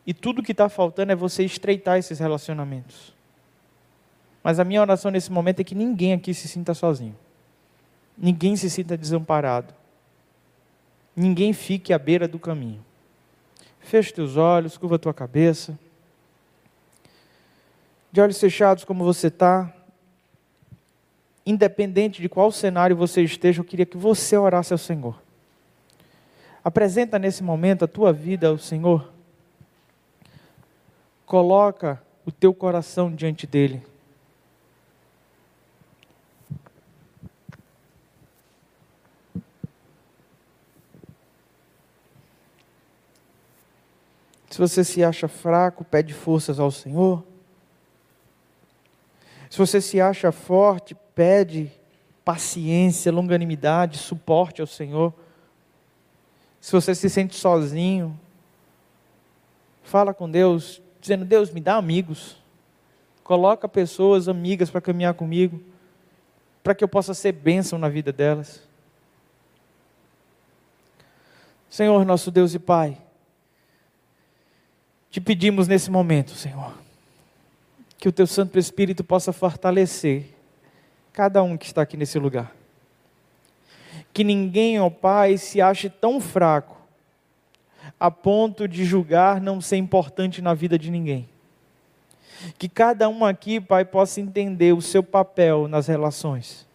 e 0.04 0.12
tudo 0.12 0.42
que 0.42 0.52
está 0.52 0.68
faltando 0.68 1.12
é 1.12 1.14
você 1.14 1.44
estreitar 1.44 1.96
esses 1.96 2.18
relacionamentos. 2.18 3.14
Mas 4.42 4.58
a 4.58 4.64
minha 4.64 4.80
oração 4.80 5.12
nesse 5.12 5.30
momento 5.30 5.60
é 5.60 5.64
que 5.64 5.74
ninguém 5.76 6.14
aqui 6.14 6.34
se 6.34 6.48
sinta 6.48 6.74
sozinho, 6.74 7.16
ninguém 8.16 8.56
se 8.56 8.68
sinta 8.68 8.96
desamparado, 8.96 9.74
ninguém 11.14 11.52
fique 11.52 11.92
à 11.92 11.98
beira 11.98 12.28
do 12.28 12.38
caminho. 12.38 12.84
Feche 13.80 14.12
teus 14.12 14.36
olhos, 14.36 14.76
curva 14.76 14.98
tua 14.98 15.14
cabeça 15.14 15.78
de 18.12 18.20
olhos 18.20 18.40
fechados 18.40 18.84
como 18.84 19.04
você 19.04 19.28
está, 19.28 19.72
independente 21.46 22.20
de 22.20 22.28
qual 22.28 22.50
cenário 22.50 22.96
você 22.96 23.22
esteja, 23.22 23.60
eu 23.60 23.64
queria 23.64 23.86
que 23.86 23.96
você 23.96 24.36
orasse 24.36 24.72
ao 24.72 24.78
Senhor. 24.78 25.20
Apresenta 26.62 27.18
nesse 27.18 27.42
momento 27.42 27.84
a 27.84 27.88
tua 27.88 28.12
vida 28.12 28.48
ao 28.48 28.58
Senhor. 28.58 29.10
Coloca 31.24 32.02
o 32.26 32.32
teu 32.32 32.52
coração 32.52 33.14
diante 33.14 33.46
dele. 33.46 33.82
Você 44.60 44.84
se 44.84 45.02
acha 45.02 45.26
fraco, 45.26 45.84
pede 45.84 46.12
forças 46.12 46.60
ao 46.60 46.70
Senhor. 46.70 47.24
Se 49.48 49.58
você 49.58 49.80
se 49.80 50.00
acha 50.00 50.30
forte, 50.30 50.94
pede 51.14 51.72
paciência, 52.24 53.10
longanimidade, 53.10 53.98
suporte 53.98 54.60
ao 54.60 54.66
Senhor. 54.66 55.12
Se 56.60 56.72
você 56.72 56.94
se 56.94 57.08
sente 57.08 57.34
sozinho, 57.36 58.18
fala 59.82 60.14
com 60.14 60.30
Deus, 60.30 60.80
dizendo: 61.00 61.24
Deus, 61.24 61.50
me 61.50 61.60
dá 61.60 61.76
amigos. 61.76 62.36
Coloca 63.24 63.68
pessoas 63.68 64.28
amigas 64.28 64.70
para 64.70 64.80
caminhar 64.80 65.14
comigo, 65.14 65.62
para 66.62 66.74
que 66.74 66.84
eu 66.84 66.88
possa 66.88 67.14
ser 67.14 67.32
bênção 67.32 67.78
na 67.78 67.88
vida 67.88 68.12
delas. 68.12 68.62
Senhor, 71.68 72.04
nosso 72.04 72.30
Deus 72.30 72.52
e 72.52 72.58
Pai, 72.58 72.98
te 75.10 75.20
pedimos 75.20 75.68
nesse 75.68 75.90
momento, 75.90 76.30
Senhor 76.32 76.80
que 78.00 78.08
o 78.08 78.12
teu 78.12 78.26
Santo 78.26 78.58
Espírito 78.58 79.04
possa 79.04 79.30
fortalecer 79.30 80.34
cada 81.12 81.42
um 81.42 81.56
que 81.56 81.66
está 81.66 81.82
aqui 81.82 81.98
nesse 81.98 82.18
lugar. 82.18 82.56
Que 84.12 84.24
ninguém, 84.24 84.80
ó 84.80 84.88
Pai, 84.88 85.36
se 85.36 85.60
ache 85.60 85.90
tão 85.90 86.18
fraco 86.18 86.78
a 87.98 88.10
ponto 88.10 88.66
de 88.66 88.86
julgar 88.86 89.38
não 89.38 89.60
ser 89.60 89.76
importante 89.76 90.40
na 90.40 90.54
vida 90.54 90.78
de 90.78 90.90
ninguém. 90.90 91.28
Que 92.58 92.70
cada 92.70 93.06
um 93.06 93.22
aqui, 93.22 93.60
Pai, 93.60 93.84
possa 93.84 94.18
entender 94.18 94.72
o 94.72 94.80
seu 94.80 95.02
papel 95.02 95.68
nas 95.68 95.86
relações. 95.86 96.66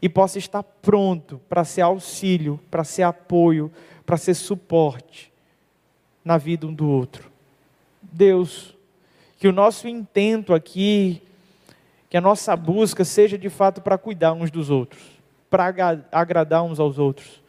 e 0.00 0.08
possa 0.08 0.38
estar 0.38 0.62
pronto 0.62 1.40
para 1.48 1.64
ser 1.64 1.80
auxílio, 1.80 2.58
para 2.70 2.84
ser 2.84 3.02
apoio, 3.02 3.70
para 4.06 4.16
ser 4.16 4.32
suporte 4.32 5.30
na 6.24 6.38
vida 6.38 6.68
um 6.68 6.72
do 6.72 6.88
outro. 6.88 7.31
Deus, 8.12 8.76
que 9.38 9.48
o 9.48 9.52
nosso 9.52 9.88
intento 9.88 10.54
aqui, 10.54 11.22
que 12.10 12.16
a 12.16 12.20
nossa 12.20 12.54
busca 12.54 13.04
seja 13.04 13.38
de 13.38 13.48
fato 13.48 13.80
para 13.80 13.96
cuidar 13.96 14.34
uns 14.34 14.50
dos 14.50 14.68
outros, 14.68 15.02
para 15.48 15.64
agradar 16.12 16.62
uns 16.62 16.78
aos 16.78 16.98
outros, 16.98 17.42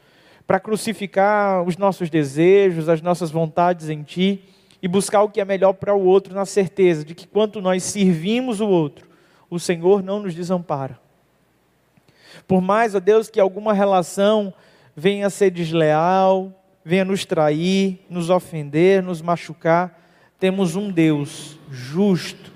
para 0.48 0.60
crucificar 0.60 1.64
os 1.64 1.78
nossos 1.78 2.10
desejos, 2.10 2.90
as 2.90 3.02
nossas 3.02 3.30
vontades 3.30 3.90
em 3.90 4.04
Ti 4.04 4.44
e 4.82 4.88
buscar 4.88 5.22
o 5.24 5.30
que 5.30 5.40
é 5.40 5.46
melhor 5.46 5.74
para 5.74 5.94
o 5.94 6.04
outro, 6.04 6.34
na 6.34 6.46
certeza 6.46 7.06
de 7.06 7.14
que 7.14 7.28
quanto 7.28 7.62
nós 7.62 7.84
servimos 7.84 8.60
o 8.60 8.68
outro, 8.68 9.08
o 9.50 9.60
Senhor 9.60 10.02
não 10.02 10.20
nos 10.20 10.34
desampara. 10.34 11.00
Por 12.48 12.62
mais, 12.62 12.96
ó 12.96 13.00
Deus, 13.00 13.30
que 13.30 13.40
alguma 13.40 13.74
relação 13.74 14.54
venha 14.96 15.28
a 15.28 15.30
ser 15.30 15.52
desleal, 15.52 16.52
venha 16.84 17.06
nos 17.06 17.24
trair, 17.26 18.00
nos 18.10 18.30
ofender, 18.30 19.02
nos 19.02 19.22
machucar, 19.22 20.03
temos 20.44 20.76
um 20.76 20.92
Deus 20.92 21.58
justo, 21.72 22.52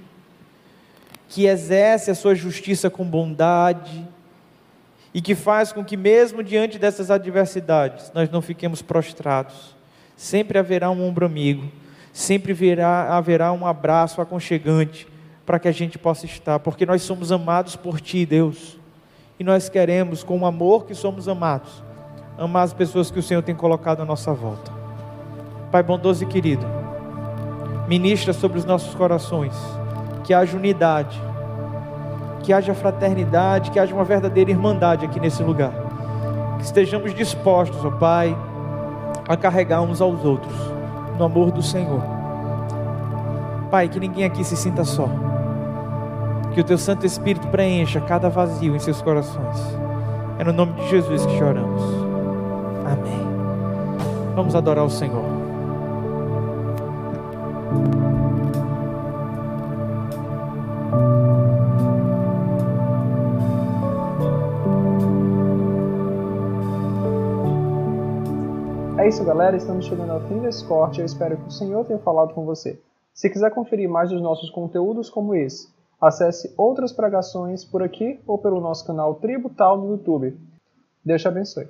que 1.30 1.46
exerce 1.46 2.12
a 2.12 2.16
sua 2.16 2.36
justiça 2.36 2.90
com 2.90 3.06
bondade 3.06 4.06
e 5.14 5.22
que 5.22 5.34
faz 5.34 5.72
com 5.72 5.86
que, 5.86 5.96
mesmo 5.96 6.44
diante 6.44 6.78
dessas 6.78 7.10
adversidades, 7.10 8.12
nós 8.14 8.30
não 8.30 8.42
fiquemos 8.42 8.82
prostrados. 8.82 9.74
Sempre 10.18 10.60
haverá 10.60 10.92
um 10.92 11.02
ombro 11.02 11.26
amigo, 11.26 11.72
sempre 12.12 12.52
haverá, 12.52 13.16
haverá 13.16 13.54
um 13.54 13.66
abraço 13.66 14.20
aconchegante 14.20 15.08
para 15.46 15.58
que 15.58 15.70
a 15.70 15.72
gente 15.72 15.98
possa 15.98 16.26
estar, 16.26 16.60
porque 16.60 16.86
nós 16.86 17.02
somos 17.04 17.32
amados 17.32 17.78
por 17.78 18.02
Ti, 18.02 18.26
Deus, 18.26 18.78
e 19.40 19.46
nós 19.46 19.70
queremos, 19.70 20.26
com 20.26 20.38
o 20.38 20.46
amor 20.46 20.86
que 20.86 20.94
somos 20.94 21.30
amados, 21.30 21.82
amar 22.38 22.66
as 22.66 22.74
pessoas 22.74 23.10
que 23.10 23.20
o 23.20 23.24
Senhor 23.24 23.44
tem 23.44 23.56
colocado 23.56 24.02
à 24.02 24.06
nossa 24.06 24.34
volta. 24.34 24.74
Pai 25.72 25.82
bondoso 25.82 26.26
e 26.26 26.28
querido, 26.28 26.77
ministra 27.88 28.34
sobre 28.34 28.58
os 28.58 28.66
nossos 28.66 28.94
corações, 28.94 29.54
que 30.24 30.34
haja 30.34 30.58
unidade, 30.58 31.20
que 32.44 32.52
haja 32.52 32.74
fraternidade, 32.74 33.72
que 33.72 33.80
haja 33.80 33.94
uma 33.94 34.04
verdadeira 34.04 34.52
irmandade 34.52 35.06
aqui 35.06 35.20
nesse 35.20 35.42
lugar. 35.42 35.72
Que 36.58 36.66
estejamos 36.66 37.14
dispostos, 37.14 37.84
ó 37.86 37.92
Pai, 37.92 38.38
a 39.28 39.38
carregar 39.38 39.82
uns 39.82 40.02
aos 40.02 40.24
outros 40.24 40.54
no 41.18 41.26
amor 41.26 41.52
do 41.52 41.62
Senhor. 41.62 42.02
Pai, 43.72 43.88
que 43.90 44.00
ninguém 44.00 44.26
aqui 44.26 44.44
se 44.44 44.56
sinta 44.56 44.84
só. 44.84 45.10
Que 46.54 46.62
o 46.62 46.64
teu 46.64 46.78
Santo 46.78 47.06
Espírito 47.06 47.48
preencha 47.48 48.02
cada 48.02 48.30
vazio 48.30 48.76
em 48.76 48.80
seus 48.80 49.02
corações. 49.02 49.58
É 50.40 50.44
no 50.44 50.54
nome 50.54 50.74
de 50.74 50.90
Jesus 50.90 51.26
que 51.26 51.38
choramos. 51.38 51.82
Amém. 52.86 53.28
Vamos 54.36 54.56
adorar 54.56 54.86
o 54.86 54.90
Senhor. 54.90 55.37
É 69.08 69.10
isso, 69.10 69.24
galera. 69.24 69.56
Estamos 69.56 69.86
chegando 69.86 70.12
ao 70.12 70.20
fim 70.28 70.38
desse 70.40 70.66
corte. 70.66 71.00
Eu 71.00 71.06
espero 71.06 71.38
que 71.38 71.48
o 71.48 71.52
Senhor 71.52 71.86
tenha 71.86 71.98
falado 71.98 72.34
com 72.34 72.44
você. 72.44 72.78
Se 73.14 73.30
quiser 73.30 73.52
conferir 73.52 73.88
mais 73.88 74.10
dos 74.10 74.22
nossos 74.22 74.50
conteúdos 74.50 75.10
como 75.10 75.34
esse, 75.34 75.70
acesse 76.02 76.54
outras 76.58 76.92
pregações 76.92 77.64
por 77.64 77.82
aqui 77.82 78.20
ou 78.28 78.38
pelo 78.38 78.60
nosso 78.60 78.86
canal 78.86 79.16
Tributal 79.16 79.78
no 79.78 79.92
YouTube. 79.92 80.38
Deus 81.06 81.22
te 81.22 81.28
abençoe. 81.30 81.70